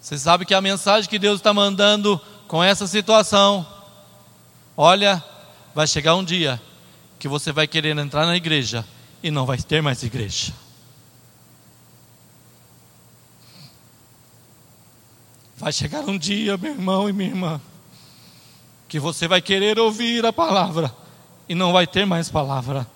Você 0.00 0.16
sabe 0.16 0.46
que 0.46 0.54
a 0.54 0.62
mensagem 0.62 1.10
que 1.10 1.18
Deus 1.18 1.36
está 1.36 1.52
mandando 1.52 2.18
com 2.48 2.64
essa 2.64 2.86
situação, 2.86 3.66
olha, 4.74 5.22
vai 5.74 5.86
chegar 5.86 6.14
um 6.14 6.24
dia 6.24 6.58
que 7.18 7.28
você 7.28 7.52
vai 7.52 7.66
querer 7.66 7.94
entrar 7.98 8.24
na 8.24 8.38
igreja 8.38 8.86
e 9.22 9.30
não 9.30 9.44
vai 9.44 9.58
ter 9.58 9.82
mais 9.82 10.02
igreja. 10.02 10.54
Vai 15.56 15.72
chegar 15.72 16.00
um 16.08 16.18
dia, 16.18 16.56
meu 16.56 16.72
irmão 16.72 17.08
e 17.08 17.12
minha 17.12 17.30
irmã, 17.30 17.60
que 18.88 18.98
você 18.98 19.28
vai 19.28 19.40
querer 19.40 19.78
ouvir 19.78 20.24
a 20.26 20.32
palavra 20.32 20.94
e 21.48 21.54
não 21.54 21.72
vai 21.72 21.86
ter 21.86 22.04
mais 22.04 22.28
palavra. 22.28 22.86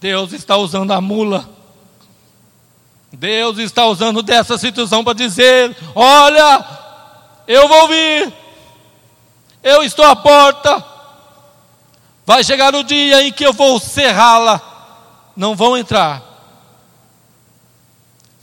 Deus 0.00 0.32
está 0.32 0.56
usando 0.56 0.92
a 0.92 1.00
mula 1.00 1.56
Deus 3.12 3.58
está 3.58 3.86
usando 3.86 4.22
dessa 4.22 4.58
situação 4.58 5.02
para 5.02 5.14
dizer: 5.14 5.76
olha, 5.94 6.64
eu 7.46 7.66
vou 7.66 7.88
vir, 7.88 8.32
eu 9.62 9.82
estou 9.82 10.04
à 10.04 10.14
porta, 10.14 10.84
vai 12.24 12.44
chegar 12.44 12.74
o 12.74 12.84
dia 12.84 13.22
em 13.22 13.32
que 13.32 13.46
eu 13.46 13.52
vou 13.52 13.80
cerrá-la, 13.80 14.60
não 15.36 15.56
vão 15.56 15.76
entrar. 15.76 16.35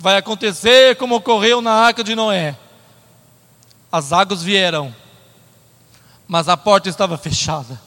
Vai 0.03 0.17
acontecer 0.17 0.97
como 0.97 1.15
ocorreu 1.15 1.61
na 1.61 1.71
arca 1.71 2.03
de 2.03 2.13
Noé. 2.13 2.57
As 3.89 4.11
águas 4.11 4.43
vieram, 4.43 4.93
mas 6.27 6.49
a 6.49 6.57
porta 6.57 6.89
estava 6.89 7.17
fechada. 7.17 7.79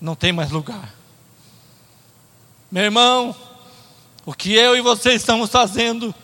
Não 0.00 0.14
tem 0.14 0.32
mais 0.32 0.50
lugar. 0.50 0.94
Meu 2.72 2.84
irmão, 2.84 3.36
o 4.24 4.32
que 4.32 4.54
eu 4.54 4.74
e 4.74 4.80
você 4.80 5.12
estamos 5.12 5.50
fazendo? 5.50 6.14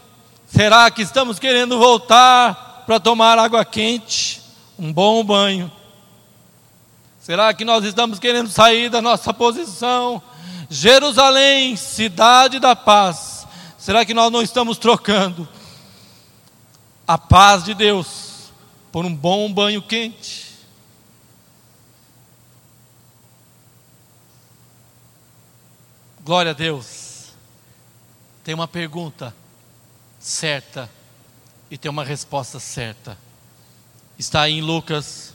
Será 0.47 0.91
que 0.91 1.03
estamos 1.03 1.39
querendo 1.39 1.77
voltar 1.77 2.85
para 2.87 2.99
tomar 2.99 3.39
água 3.39 3.63
quente, 3.63 4.41
um 4.79 4.91
bom 4.91 5.23
banho? 5.23 5.71
Será 7.21 7.53
que 7.53 7.63
nós 7.63 7.85
estamos 7.85 8.19
querendo 8.19 8.49
sair 8.49 8.89
da 8.89 9.03
nossa 9.03 9.35
posição? 9.35 10.23
Jerusalém, 10.71 11.77
cidade 11.77 12.59
da 12.59 12.75
paz. 12.75 13.32
Será 13.83 14.07
que 14.07 14.15
nós 14.15 14.31
não 14.31 14.41
estamos 14.41 14.79
trocando 14.79 15.49
a 17.05 17.19
paz 17.19 17.65
de 17.65 17.75
Deus 17.75 18.53
por 18.93 19.05
um 19.05 19.13
bom 19.13 19.53
banho 19.53 19.83
quente? 19.83 20.53
Glória 26.21 26.53
a 26.53 26.55
Deus 26.55 27.33
tem 28.45 28.55
uma 28.55 28.69
pergunta 28.69 29.35
certa 30.21 30.89
e 31.69 31.77
tem 31.77 31.91
uma 31.91 32.05
resposta 32.05 32.61
certa. 32.61 33.19
Está 34.17 34.43
aí 34.43 34.59
em 34.59 34.63
Lucas. 34.63 35.35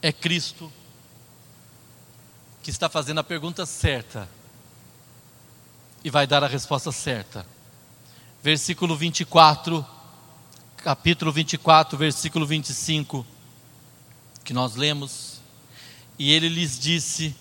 É 0.00 0.10
Cristo 0.10 0.72
que 2.62 2.70
está 2.70 2.88
fazendo 2.88 3.20
a 3.20 3.24
pergunta 3.24 3.66
certa 3.66 4.26
e 6.04 6.10
vai 6.10 6.26
dar 6.26 6.42
a 6.42 6.48
resposta 6.48 6.90
certa. 6.90 7.46
Versículo 8.42 8.96
24, 8.96 9.86
capítulo 10.78 11.30
24, 11.30 11.96
versículo 11.96 12.44
25, 12.44 13.24
que 14.44 14.52
nós 14.52 14.74
lemos. 14.74 15.40
E 16.18 16.32
ele 16.32 16.48
lhes 16.48 16.78
disse: 16.78 17.34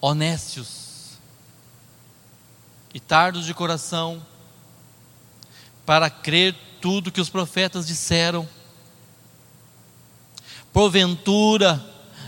Honestos, 0.00 1.18
e 2.94 3.00
tardos 3.00 3.44
de 3.44 3.52
coração, 3.52 4.24
para 5.84 6.08
crer 6.08 6.54
tudo 6.80 7.10
que 7.10 7.20
os 7.20 7.28
profetas 7.28 7.86
disseram. 7.86 8.48
Porventura, 10.72 11.84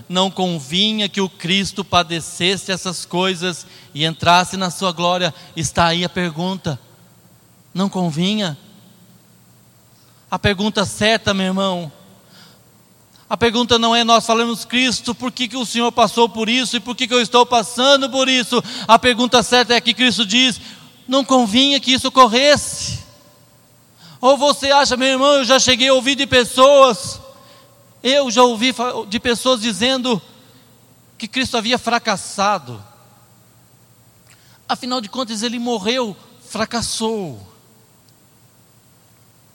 não 0.09 0.31
convinha 0.31 1.09
que 1.09 1.21
o 1.21 1.29
Cristo 1.29 1.85
padecesse 1.85 2.73
essas 2.73 3.05
coisas 3.05 3.67
e 3.95 4.05
entrasse 4.05 4.57
na 4.57 4.71
sua 4.71 4.93
glória? 4.93 5.35
Está 5.55 5.87
aí 5.87 6.05
a 6.05 6.09
pergunta. 6.09 6.81
Não 7.75 7.89
convinha? 7.89 8.57
A 10.31 10.39
pergunta 10.39 10.85
certa, 10.85 11.33
meu 11.33 11.47
irmão, 11.47 11.93
a 13.29 13.37
pergunta 13.37 13.79
não 13.79 13.95
é 13.95 14.05
nós 14.05 14.25
falamos 14.25 14.65
Cristo, 14.65 15.15
por 15.15 15.31
que, 15.31 15.49
que 15.49 15.57
o 15.57 15.67
Senhor 15.67 15.93
passou 15.93 16.29
por 16.29 16.49
isso 16.49 16.77
e 16.77 16.81
por 16.81 16.97
que, 16.97 17.07
que 17.07 17.13
eu 17.13 17.21
estou 17.21 17.45
passando 17.45 18.09
por 18.09 18.29
isso? 18.29 18.63
A 18.87 18.99
pergunta 18.99 19.43
certa 19.43 19.75
é 19.75 19.81
que 19.81 19.93
Cristo 19.93 20.25
diz: 20.25 20.59
não 21.07 21.23
convinha 21.23 21.79
que 21.79 21.93
isso 21.93 22.09
ocorresse. 22.09 23.01
Ou 24.21 24.37
você 24.37 24.71
acha, 24.71 24.97
meu 24.97 25.09
irmão, 25.09 25.35
eu 25.35 25.45
já 25.45 25.59
cheguei 25.59 25.89
a 25.89 25.95
ouvir 25.95 26.15
de 26.15 26.27
pessoas, 26.27 27.21
eu 28.03 28.31
já 28.31 28.43
ouvi 28.43 28.75
de 29.09 29.19
pessoas 29.19 29.61
dizendo 29.61 30.21
que 31.17 31.27
Cristo 31.27 31.57
havia 31.57 31.79
fracassado. 31.79 32.83
Afinal 34.69 35.01
de 35.01 35.09
contas, 35.09 35.43
ele 35.43 35.59
morreu, 35.59 36.17
fracassou. 36.49 37.41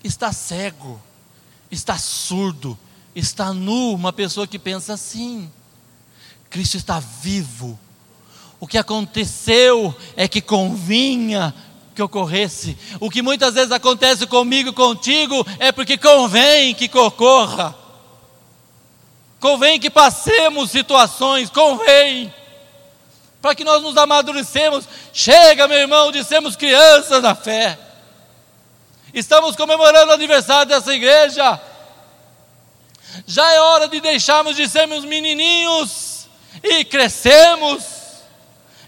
Está 0.03 0.34
cego, 0.34 1.01
está 1.71 1.97
surdo, 1.97 2.77
está 3.15 3.53
nu. 3.53 3.93
Uma 3.93 4.12
pessoa 4.12 4.45
que 4.45 4.60
pensa 4.60 4.93
assim. 4.93 5.49
Cristo 6.49 6.75
está 6.75 6.99
vivo. 6.99 7.79
O 8.60 8.67
que 8.67 8.77
aconteceu 8.77 9.95
é 10.15 10.27
que 10.27 10.41
convinha 10.41 11.53
que 11.93 12.01
ocorresse. 12.01 12.77
O 12.99 13.10
que 13.10 13.21
muitas 13.21 13.53
vezes 13.53 13.71
acontece 13.71 14.25
comigo 14.27 14.69
e 14.69 14.73
contigo 14.73 15.45
é 15.60 15.71
porque 15.71 15.97
convém 15.97 16.73
que 16.73 16.89
ocorra. 16.97 17.83
Convém 19.43 19.77
que 19.77 19.89
passemos 19.89 20.71
situações, 20.71 21.49
convém. 21.49 22.34
Para 23.41 23.53
que 23.53 23.65
nós 23.65 23.84
nos 23.84 23.97
amadurecemos. 23.97 24.88
Chega, 25.12 25.67
meu 25.67 25.79
irmão, 25.79 26.13
de 26.13 26.23
sermos 26.23 26.56
crianças 26.56 27.21
na 27.21 27.36
fé. 27.36 27.77
Estamos 29.13 29.58
comemorando 29.58 30.12
o 30.12 30.15
aniversário 30.15 30.67
dessa 30.67 30.93
igreja. 30.93 31.60
Já 33.27 33.51
é 33.51 33.60
hora 33.60 33.89
de 33.89 33.99
deixarmos 33.99 34.56
de 34.56 34.65
sermos 34.69 35.03
menininhos 35.03 36.25
e 36.63 36.86
crescemos. 36.86 37.84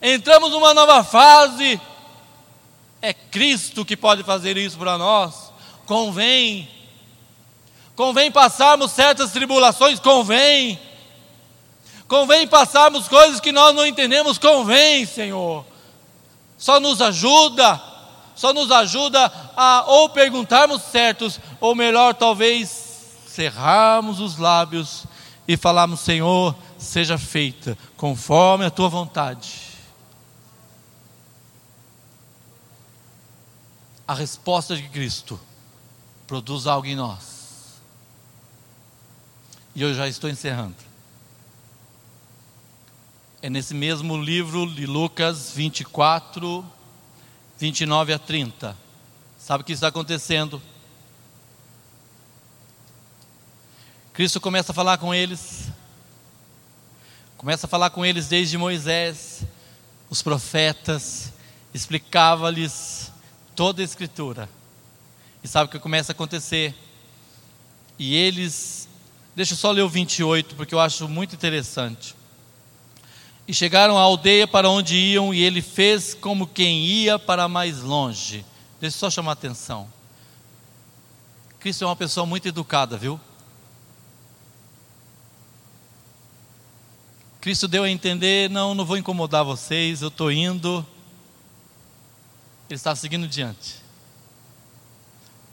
Entramos 0.02 0.52
numa 0.52 0.74
nova 0.74 1.04
fase 1.04 1.82
é 3.02 3.14
Cristo 3.14 3.84
que 3.84 3.98
pode 3.98 4.24
fazer 4.24 4.56
isso 4.56 4.78
para 4.78 4.98
nós. 4.98 5.52
Convém. 5.86 6.75
Convém 7.96 8.32
passarmos 8.32 8.92
certas 8.92 9.32
tribulações, 9.32 10.00
convém. 10.00 10.80
Convém 12.08 12.48
passarmos 12.48 13.08
coisas 13.08 13.40
que 13.40 13.52
nós 13.52 13.74
não 13.76 13.86
entendemos, 13.86 14.38
convém, 14.38 15.06
Senhor. 15.06 15.66
Só 16.58 16.80
nos 16.80 17.02
ajuda, 17.02 17.82
só 18.36 18.54
nos 18.54 18.72
ajuda 18.72 19.32
a 19.56 19.86
ou 19.88 20.10
perguntarmos 20.10 20.82
certos, 20.84 21.40
ou 21.60 21.74
melhor, 21.74 22.14
talvez 22.14 22.84
cerrarmos 23.28 24.20
os 24.20 24.38
lábios 24.38 25.06
e 25.48 25.58
falarmos: 25.58 26.02
Senhor, 26.02 26.56
seja 26.78 27.18
feita 27.18 27.78
conforme 27.98 28.66
a 28.66 28.70
tua 28.70 28.90
vontade. 28.90 29.66
a 34.08 34.14
resposta 34.14 34.76
de 34.76 34.84
Cristo 34.90 35.40
produz 36.28 36.68
algo 36.68 36.88
em 36.88 36.96
nós. 36.96 37.35
E 39.76 39.82
eu 39.82 39.94
já 39.94 40.08
estou 40.08 40.30
encerrando. 40.30 40.76
É 43.42 43.50
nesse 43.50 43.74
mesmo 43.74 44.18
livro 44.18 44.66
de 44.74 44.86
Lucas 44.86 45.52
24, 45.54 46.66
29 47.60 48.14
a 48.14 48.18
30. 48.18 48.78
Sabe 49.38 49.62
o 49.62 49.66
que 49.66 49.74
está 49.74 49.90
acontecendo? 49.90 50.62
Cristo 54.14 54.40
começa 54.40 54.72
a 54.72 54.76
falar 54.76 54.98
com 54.98 55.14
eles, 55.14 55.68
começa 57.38 57.68
a 57.68 57.70
falar 57.70 57.90
com 57.90 58.06
eles 58.06 58.30
desde 58.30 58.58
Moisés, 58.58 59.44
os 60.10 60.22
profetas, 60.22 61.34
explicava-lhes 61.74 63.12
toda 63.54 63.82
a 63.82 63.86
Escritura. 63.86 64.50
E 65.44 65.48
sabe 65.50 65.68
o 65.68 65.70
que 65.70 65.80
começa 65.80 66.14
a 66.14 66.16
acontecer? 66.16 66.74
E 68.00 68.16
eles, 68.16 68.88
deixa 69.36 69.54
eu 69.54 69.58
só 69.58 69.72
ler 69.72 69.82
o 69.82 69.90
28, 69.90 70.56
porque 70.56 70.74
eu 70.74 70.80
acho 70.80 71.08
muito 71.08 71.36
interessante. 71.36 72.16
E 73.48 73.54
chegaram 73.54 73.98
à 73.98 74.02
aldeia 74.02 74.48
para 74.48 74.70
onde 74.70 74.96
iam, 74.96 75.34
e 75.34 75.42
ele 75.42 75.62
fez 75.62 76.14
como 76.14 76.48
quem 76.48 76.86
ia 76.86 77.20
para 77.20 77.48
mais 77.48 77.82
longe. 77.82 78.46
Deixa 78.80 78.96
eu 78.96 79.00
só 79.00 79.10
chamar 79.10 79.32
a 79.32 79.34
atenção. 79.34 79.88
Cristo 81.60 81.84
é 81.84 81.88
uma 81.88 81.96
pessoa 81.96 82.26
muito 82.26 82.48
educada, 82.48 82.98
viu? 82.98 83.20
Cristo 87.46 87.68
deu 87.68 87.84
a 87.84 87.90
entender: 87.90 88.50
não, 88.50 88.74
não 88.74 88.84
vou 88.84 88.98
incomodar 88.98 89.44
vocês, 89.44 90.02
eu 90.02 90.08
estou 90.08 90.32
indo, 90.32 90.84
ele 92.68 92.76
está 92.76 92.96
seguindo 92.96 93.28
diante. 93.28 93.76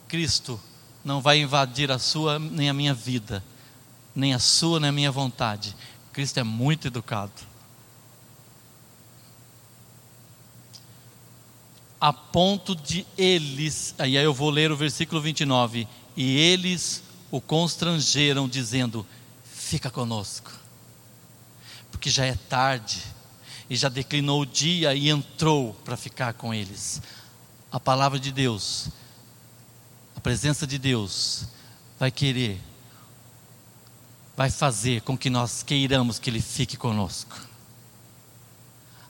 Cristo 0.08 0.58
não 1.04 1.20
vai 1.20 1.40
invadir 1.40 1.90
a 1.90 1.98
sua 1.98 2.38
nem 2.38 2.70
a 2.70 2.72
minha 2.72 2.94
vida, 2.94 3.44
nem 4.14 4.34
a 4.34 4.38
sua 4.38 4.78
nem 4.78 4.90
a 4.90 4.92
minha 4.92 5.10
vontade. 5.10 5.74
Cristo 6.12 6.38
é 6.38 6.42
muito 6.42 6.88
educado. 6.88 7.32
A 12.00 12.12
ponto 12.12 12.74
de 12.74 13.06
eles, 13.16 13.94
aí 13.98 14.16
eu 14.16 14.34
vou 14.34 14.50
ler 14.50 14.72
o 14.72 14.76
versículo 14.76 15.20
29, 15.20 15.86
e 16.16 16.36
eles 16.36 17.02
o 17.30 17.40
constrangeram, 17.40 18.48
dizendo: 18.48 19.06
Fica 19.44 19.90
conosco, 19.90 20.50
porque 21.90 22.10
já 22.10 22.26
é 22.26 22.34
tarde 22.34 23.00
e 23.70 23.76
já 23.76 23.88
declinou 23.88 24.42
o 24.42 24.46
dia 24.46 24.94
e 24.94 25.08
entrou 25.08 25.72
para 25.84 25.96
ficar 25.96 26.34
com 26.34 26.52
eles. 26.52 27.00
A 27.70 27.80
palavra 27.80 28.18
de 28.18 28.30
Deus, 28.30 28.88
a 30.14 30.20
presença 30.20 30.66
de 30.66 30.76
Deus, 30.76 31.46
vai 31.98 32.10
querer, 32.10 32.60
vai 34.36 34.50
fazer 34.50 35.02
com 35.02 35.16
que 35.16 35.30
nós 35.30 35.62
queiramos 35.62 36.18
que 36.18 36.30
Ele 36.30 36.40
fique 36.40 36.76
conosco. 36.76 37.36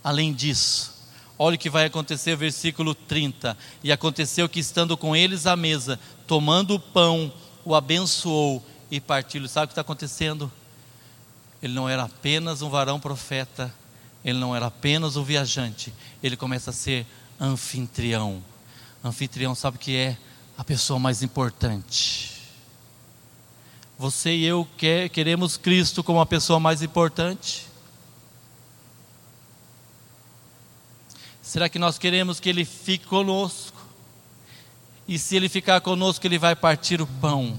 Além 0.03 0.33
disso, 0.33 0.93
olha 1.39 1.55
o 1.55 1.59
que 1.59 1.71
vai 1.71 1.85
acontecer, 1.85 2.37
versículo 2.37 2.95
30. 2.95 3.57
E 3.85 3.93
aconteceu 3.93 4.49
que, 4.49 4.61
estando 4.61 4.97
com 4.97 5.15
eles 5.15 5.47
à 5.47 5.55
mesa, 5.55 5.99
tomando 6.27 6.75
o 6.75 6.81
pão, 6.81 7.33
o 7.65 7.75
abençoou 7.75 8.65
e 8.91 9.01
partiu. 9.01 9.47
Sabe 9.49 9.65
o 9.65 9.69
que 9.69 9.73
está 9.73 9.83
acontecendo? 9.83 10.51
Ele 11.63 11.73
não 11.73 11.89
era 11.89 12.03
apenas 12.03 12.61
um 12.61 12.69
varão 12.69 12.99
profeta, 12.99 13.73
ele 14.25 14.39
não 14.39 14.55
era 14.55 14.67
apenas 14.67 15.17
um 15.17 15.23
viajante, 15.23 15.95
ele 16.21 16.37
começa 16.37 16.71
a 16.71 16.73
ser 16.73 17.07
anfitrião. 17.41 18.43
Anfitrião 19.05 19.55
sabe 19.55 19.77
o 19.77 19.81
que 19.81 19.97
é? 19.97 20.17
A 20.59 20.65
pessoa 20.65 20.99
mais 20.99 21.23
importante. 21.23 22.32
Você 23.99 24.35
e 24.35 24.45
eu 24.45 24.67
quer, 24.77 25.09
queremos 25.09 25.57
Cristo 25.57 26.03
como 26.03 26.21
a 26.21 26.27
pessoa 26.27 26.59
mais 26.59 26.83
importante? 26.83 27.67
Será 31.43 31.69
que 31.69 31.79
nós 31.79 31.99
queremos 31.99 32.41
que 32.41 32.49
Ele 32.49 32.65
fique 32.65 33.07
conosco? 33.07 33.81
E 35.07 35.19
se 35.19 35.37
Ele 35.37 35.49
ficar 35.49 35.81
conosco, 35.81 36.27
Ele 36.27 36.39
vai 36.39 36.57
partir 36.57 37.01
o 37.01 37.07
pão, 37.07 37.57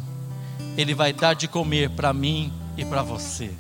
Ele 0.78 0.94
vai 0.94 1.14
dar 1.14 1.34
de 1.34 1.48
comer 1.48 1.90
para 1.92 2.12
mim 2.12 2.52
e 2.78 2.84
para 2.84 3.04
você. 3.04 3.54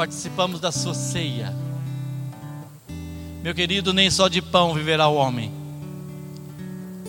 participamos 0.00 0.60
da 0.60 0.72
sua 0.72 0.94
ceia. 0.94 1.54
Meu 3.42 3.54
querido, 3.54 3.92
nem 3.92 4.10
só 4.10 4.28
de 4.28 4.40
pão 4.40 4.72
viverá 4.72 5.06
o 5.08 5.14
homem, 5.14 5.52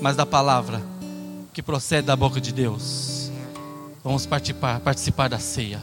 mas 0.01 0.17
da 0.17 0.25
palavra 0.25 0.90
que 1.61 1.65
procede 1.65 2.07
da 2.07 2.15
boca 2.15 2.41
de 2.41 2.51
Deus. 2.51 3.31
Vamos 4.03 4.25
participar, 4.25 4.79
participar 4.79 5.29
da 5.29 5.37
ceia. 5.37 5.79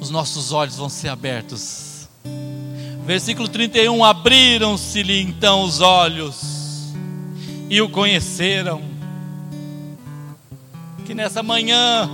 Os 0.00 0.10
nossos 0.10 0.50
olhos 0.50 0.74
vão 0.74 0.88
ser 0.88 1.08
abertos. 1.08 2.08
Versículo 3.06 3.48
31: 3.48 4.04
Abriram-se-lhe 4.04 5.20
então 5.20 5.62
os 5.62 5.80
olhos 5.80 6.92
e 7.70 7.80
o 7.80 7.88
conheceram. 7.88 8.82
Que 11.06 11.14
nessa 11.14 11.40
manhã, 11.40 12.10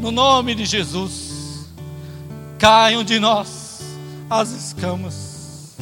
no 0.00 0.10
nome 0.10 0.54
de 0.54 0.64
Jesus, 0.64 1.68
caiam 2.58 3.04
de 3.04 3.20
nós 3.20 3.82
as 4.30 4.50
escamas. 4.50 5.76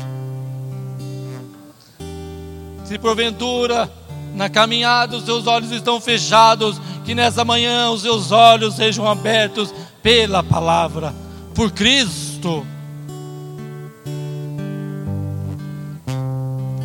Se 2.84 2.98
porventura 2.98 3.97
na 4.38 4.48
caminhada 4.48 5.16
os 5.16 5.24
seus 5.24 5.48
olhos 5.48 5.72
estão 5.72 6.00
fechados, 6.00 6.80
que 7.04 7.12
nessa 7.12 7.44
manhã 7.44 7.90
os 7.90 8.02
seus 8.02 8.30
olhos 8.30 8.76
sejam 8.76 9.04
abertos 9.04 9.74
pela 10.00 10.44
palavra, 10.44 11.12
por 11.52 11.72
Cristo. 11.72 12.64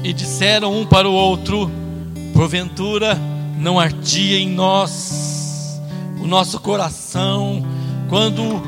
E 0.04 0.12
disseram 0.12 0.76
um 0.76 0.84
para 0.84 1.08
o 1.08 1.14
outro: 1.14 1.70
Porventura 2.34 3.16
não 3.60 3.80
ardia 3.80 4.40
em 4.40 4.50
nós 4.50 5.80
o 6.20 6.26
nosso 6.26 6.60
coração 6.60 7.64
quando 8.10 8.64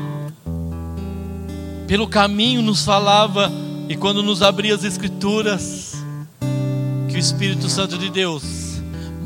pelo 1.88 2.06
caminho 2.06 2.62
nos 2.62 2.84
falava 2.84 3.50
e 3.88 3.96
quando 3.96 4.22
nos 4.22 4.42
abria 4.42 4.76
as 4.76 4.84
Escrituras, 4.84 5.96
que 7.08 7.16
o 7.16 7.18
Espírito 7.18 7.68
Santo 7.68 7.98
de 7.98 8.10
Deus, 8.10 8.65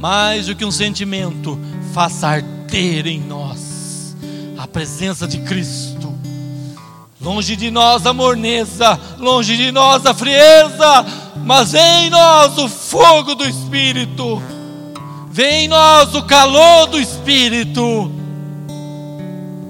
mais 0.01 0.47
do 0.47 0.57
que 0.57 0.65
um 0.65 0.71
sentimento, 0.71 1.61
faça 1.93 2.27
arder 2.27 3.07
em 3.07 3.21
nós 3.21 4.17
a 4.57 4.67
presença 4.67 5.29
de 5.29 5.39
Cristo. 5.41 6.11
Longe 7.21 7.55
de 7.55 7.71
nós 7.71 8.07
a 8.07 8.15
morneza, 8.15 8.99
longe 9.19 9.55
de 9.59 9.71
nós 9.71 10.07
a 10.07 10.15
frieza, 10.15 11.05
mas 11.45 11.75
em 11.75 12.09
nós 12.09 12.57
o 12.57 12.67
fogo 12.67 13.35
do 13.35 13.45
Espírito, 13.47 14.43
vem 15.31 15.67
em 15.67 15.69
nós 15.69 16.15
o 16.15 16.23
calor 16.23 16.87
do 16.87 16.99
Espírito, 16.99 18.11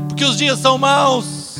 porque 0.09 0.25
os 0.25 0.37
dias 0.37 0.61
são 0.61 0.79
maus, 0.79 1.57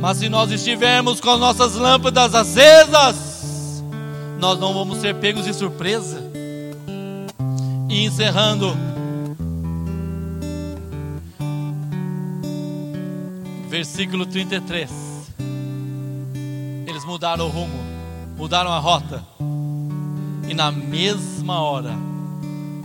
mas 0.00 0.16
se 0.16 0.30
nós 0.30 0.50
estivermos 0.50 1.20
com 1.20 1.28
as 1.28 1.38
nossas 1.38 1.74
lâmpadas 1.74 2.34
acesas, 2.34 3.84
nós 4.38 4.58
não 4.58 4.72
vamos 4.72 4.98
ser 5.02 5.14
pegos 5.16 5.44
de 5.44 5.52
surpresa. 5.52 6.29
E 7.90 8.04
encerrando, 8.04 8.72
versículo 13.68 14.24
33. 14.24 14.88
Eles 16.86 17.04
mudaram 17.04 17.46
o 17.46 17.48
rumo, 17.48 17.80
mudaram 18.36 18.70
a 18.70 18.78
rota, 18.78 19.24
e 20.48 20.54
na 20.54 20.70
mesma 20.70 21.60
hora, 21.60 21.90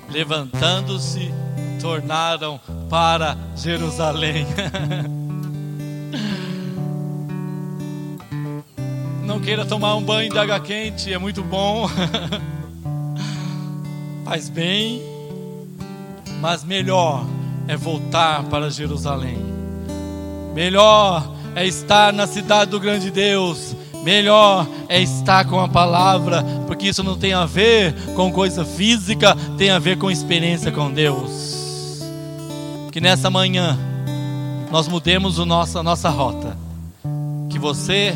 levantando-se, 0.09 1.31
tornaram 1.79 2.59
para 2.89 3.37
Jerusalém. 3.55 4.47
Não 9.23 9.39
queira 9.39 9.67
tomar 9.67 9.93
um 9.97 10.01
banho 10.01 10.31
de 10.31 10.39
água 10.39 10.59
quente, 10.59 11.13
é 11.13 11.19
muito 11.19 11.43
bom. 11.43 11.87
Faz 14.25 14.49
bem, 14.49 15.03
mas 16.41 16.63
melhor 16.63 17.27
é 17.67 17.77
voltar 17.77 18.43
para 18.45 18.71
Jerusalém. 18.71 19.37
Melhor 20.51 21.31
é 21.55 21.67
estar 21.67 22.11
na 22.11 22.25
cidade 22.25 22.71
do 22.71 22.79
grande 22.79 23.11
Deus. 23.11 23.75
Melhor 24.03 24.67
é 24.89 24.99
estar 24.99 25.45
com 25.45 25.59
a 25.59 25.69
palavra, 25.69 26.43
porque 26.65 26.87
isso 26.87 27.03
não 27.03 27.15
tem 27.15 27.33
a 27.33 27.45
ver 27.45 27.93
com 28.15 28.31
coisa 28.31 28.65
física, 28.65 29.37
tem 29.59 29.69
a 29.69 29.77
ver 29.77 29.99
com 29.99 30.09
experiência 30.09 30.71
com 30.71 30.91
Deus. 30.91 32.01
Que 32.91 32.99
nessa 32.99 33.29
manhã 33.29 33.77
nós 34.71 34.87
mudemos 34.87 35.37
o 35.37 35.45
nosso, 35.45 35.77
a 35.77 35.83
nossa 35.83 36.09
rota. 36.09 36.57
Que 37.47 37.59
você 37.59 38.15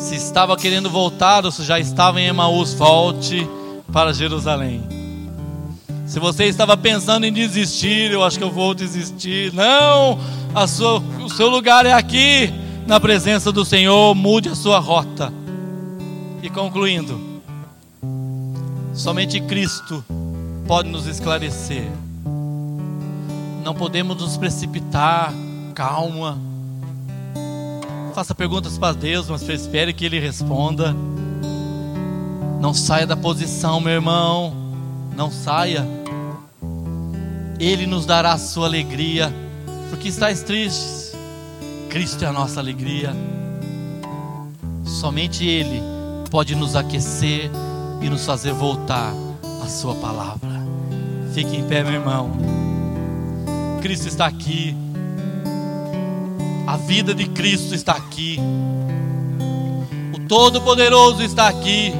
se 0.00 0.16
estava 0.16 0.56
querendo 0.56 0.90
voltar 0.90 1.44
ou 1.44 1.52
se 1.52 1.62
já 1.62 1.78
estava 1.78 2.20
em 2.20 2.26
Emaús, 2.26 2.74
volte 2.74 3.48
para 3.92 4.12
Jerusalém. 4.12 4.82
Se 6.06 6.18
você 6.18 6.44
estava 6.44 6.76
pensando 6.76 7.26
em 7.26 7.32
desistir, 7.32 8.10
eu 8.10 8.24
acho 8.24 8.38
que 8.38 8.44
eu 8.44 8.50
vou 8.50 8.74
desistir. 8.74 9.52
Não, 9.52 10.18
sua, 10.66 10.98
o 10.98 11.28
seu 11.28 11.48
lugar 11.48 11.84
é 11.84 11.92
aqui, 11.92 12.52
na 12.86 12.98
presença 12.98 13.52
do 13.52 13.64
Senhor. 13.64 14.14
Mude 14.14 14.48
a 14.48 14.54
sua 14.54 14.78
rota. 14.78 15.32
E 16.42 16.48
concluindo, 16.48 17.20
somente 18.94 19.40
Cristo 19.40 20.04
pode 20.66 20.88
nos 20.88 21.06
esclarecer. 21.06 21.88
Não 23.64 23.74
podemos 23.74 24.16
nos 24.16 24.36
precipitar. 24.36 25.32
Calma 25.74 26.38
faça 28.18 28.34
perguntas 28.34 28.76
para 28.76 28.94
Deus, 28.94 29.28
mas 29.28 29.48
espere 29.48 29.92
que 29.92 30.04
Ele 30.04 30.18
responda. 30.18 30.92
Não 32.60 32.74
saia 32.74 33.06
da 33.06 33.16
posição, 33.16 33.80
meu 33.80 33.92
irmão. 33.92 34.52
Não 35.16 35.30
saia. 35.30 35.86
Ele 37.58 37.86
nos 37.86 38.04
dará 38.06 38.32
a 38.32 38.38
sua 38.38 38.66
alegria, 38.66 39.32
porque 39.90 40.08
estás 40.08 40.42
triste. 40.42 41.16
Cristo 41.88 42.24
é 42.24 42.28
a 42.28 42.32
nossa 42.32 42.60
alegria. 42.60 43.14
Somente 44.84 45.46
Ele 45.46 45.82
pode 46.30 46.54
nos 46.54 46.76
aquecer 46.76 47.50
e 48.00 48.08
nos 48.08 48.24
fazer 48.24 48.52
voltar 48.52 49.12
à 49.62 49.66
Sua 49.68 49.94
palavra. 49.94 50.66
Fique 51.32 51.56
em 51.56 51.64
pé, 51.64 51.82
meu 51.82 51.94
irmão. 51.94 52.30
Cristo 53.80 54.08
está 54.08 54.26
aqui. 54.26 54.76
A 56.66 56.76
vida 56.76 57.14
de 57.14 57.26
Cristo 57.28 57.74
está 57.74 57.92
aqui. 57.92 58.38
O 60.14 60.28
Todo-Poderoso 60.28 61.22
está 61.22 61.48
aqui. 61.48 61.92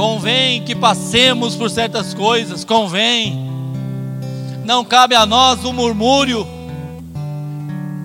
Convém 0.00 0.62
que 0.64 0.74
passemos 0.74 1.54
por 1.54 1.68
certas 1.68 2.14
coisas, 2.14 2.64
convém. 2.64 3.38
Não 4.64 4.82
cabe 4.82 5.14
a 5.14 5.26
nós 5.26 5.62
o 5.62 5.68
um 5.68 5.72
murmúrio. 5.74 6.46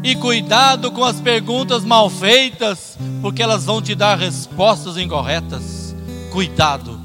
E 0.03 0.13
cuidado 0.17 0.91
com 0.91 1.05
as 1.05 1.21
perguntas 1.21 1.85
mal 1.85 2.09
feitas, 2.09 2.97
porque 3.21 3.41
elas 3.41 3.63
vão 3.63 3.81
te 3.81 3.95
dar 3.95 4.17
respostas 4.17 4.97
incorretas. 4.97 5.95
Cuidado. 6.33 6.99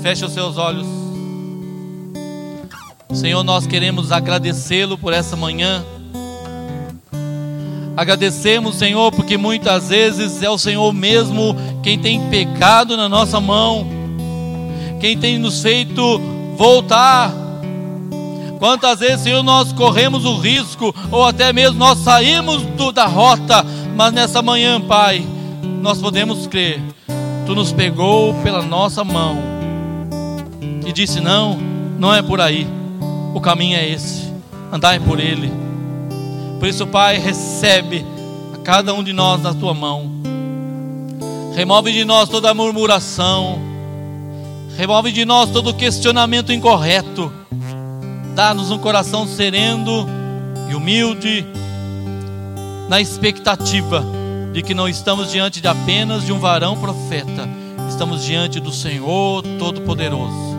Feche 0.00 0.24
os 0.24 0.32
seus 0.32 0.56
olhos. 0.56 0.86
Senhor, 3.12 3.44
nós 3.44 3.66
queremos 3.66 4.10
agradecê-lo 4.10 4.96
por 4.96 5.12
essa 5.12 5.36
manhã. 5.36 5.84
Agradecemos, 7.94 8.76
Senhor, 8.76 9.12
porque 9.12 9.36
muitas 9.36 9.90
vezes 9.90 10.42
é 10.42 10.48
o 10.48 10.56
Senhor 10.56 10.94
mesmo 10.94 11.54
quem 11.82 11.98
tem 11.98 12.30
pecado 12.30 12.96
na 12.96 13.06
nossa 13.06 13.38
mão, 13.38 13.97
quem 14.98 15.16
tem 15.16 15.38
nos 15.38 15.62
feito 15.62 16.20
voltar. 16.56 17.32
Quantas 18.58 18.98
vezes, 18.98 19.20
Senhor, 19.20 19.42
nós 19.42 19.72
corremos 19.72 20.24
o 20.24 20.36
risco, 20.38 20.94
ou 21.12 21.24
até 21.24 21.52
mesmo 21.52 21.78
nós 21.78 21.98
saímos 21.98 22.62
do, 22.62 22.90
da 22.90 23.06
rota, 23.06 23.64
mas 23.94 24.12
nessa 24.12 24.42
manhã, 24.42 24.80
Pai, 24.80 25.24
nós 25.80 26.00
podemos 26.00 26.46
crer, 26.48 26.82
Tu 27.48 27.54
nos 27.54 27.72
pegou 27.72 28.34
pela 28.42 28.60
nossa 28.60 29.02
mão 29.02 29.38
e 30.86 30.92
disse: 30.92 31.18
Não, 31.18 31.58
não 31.98 32.12
é 32.12 32.20
por 32.20 32.42
aí, 32.42 32.66
o 33.34 33.40
caminho 33.40 33.74
é 33.78 33.88
esse, 33.88 34.30
andai 34.70 35.00
por 35.00 35.18
ele. 35.18 35.50
Por 36.58 36.68
isso, 36.68 36.86
Pai, 36.86 37.16
recebe 37.16 38.04
a 38.54 38.58
cada 38.58 38.92
um 38.92 39.02
de 39.02 39.14
nós 39.14 39.40
na 39.40 39.54
tua 39.54 39.72
mão. 39.72 40.10
Remove 41.54 41.90
de 41.90 42.04
nós 42.04 42.28
toda 42.28 42.52
murmuração. 42.52 43.67
Remove 44.78 45.10
de 45.10 45.24
nós 45.24 45.50
todo 45.50 45.74
questionamento 45.74 46.52
incorreto. 46.52 47.32
Dá-nos 48.36 48.70
um 48.70 48.78
coração 48.78 49.26
sereno 49.26 50.06
e 50.70 50.74
humilde, 50.76 51.44
na 52.88 53.00
expectativa 53.00 54.04
de 54.52 54.62
que 54.62 54.74
não 54.74 54.88
estamos 54.88 55.32
diante 55.32 55.60
de 55.60 55.66
apenas 55.66 56.24
de 56.24 56.32
um 56.32 56.38
varão 56.38 56.78
profeta, 56.78 57.48
estamos 57.88 58.24
diante 58.24 58.60
do 58.60 58.72
Senhor 58.72 59.42
Todo-Poderoso. 59.58 60.56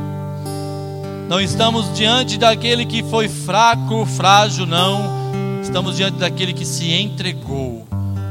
Não 1.30 1.40
estamos 1.40 1.92
diante 1.94 2.38
daquele 2.38 2.86
que 2.86 3.02
foi 3.04 3.30
fraco, 3.30 4.06
frágil, 4.06 4.66
não 4.66 5.18
Estamos 5.62 5.98
diante 5.98 6.18
daquele 6.18 6.52
que 6.52 6.66
se 6.66 6.92
entregou 6.92 7.88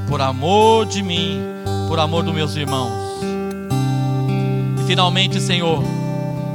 por 0.08 0.20
amor 0.20 0.86
de 0.86 1.02
mim, 1.02 1.40
por 1.86 2.00
amor 2.00 2.24
dos 2.24 2.34
meus 2.34 2.56
irmãos. 2.56 3.07
Finalmente, 4.88 5.38
Senhor, 5.38 5.84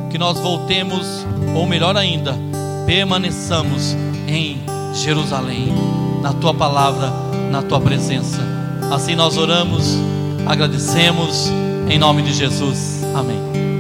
que 0.10 0.18
nós 0.18 0.40
voltemos, 0.40 1.24
ou 1.56 1.68
melhor 1.68 1.96
ainda, 1.96 2.36
permaneçamos 2.84 3.96
em 4.28 4.58
Jerusalém, 4.92 5.72
na 6.20 6.34
tua 6.34 6.52
palavra, 6.52 7.14
na 7.52 7.62
tua 7.62 7.80
presença. 7.80 8.40
Assim 8.92 9.14
nós 9.14 9.38
oramos, 9.38 10.00
agradecemos, 10.48 11.52
em 11.88 12.00
nome 12.00 12.24
de 12.24 12.34
Jesus. 12.34 13.04
Amém. 13.14 13.72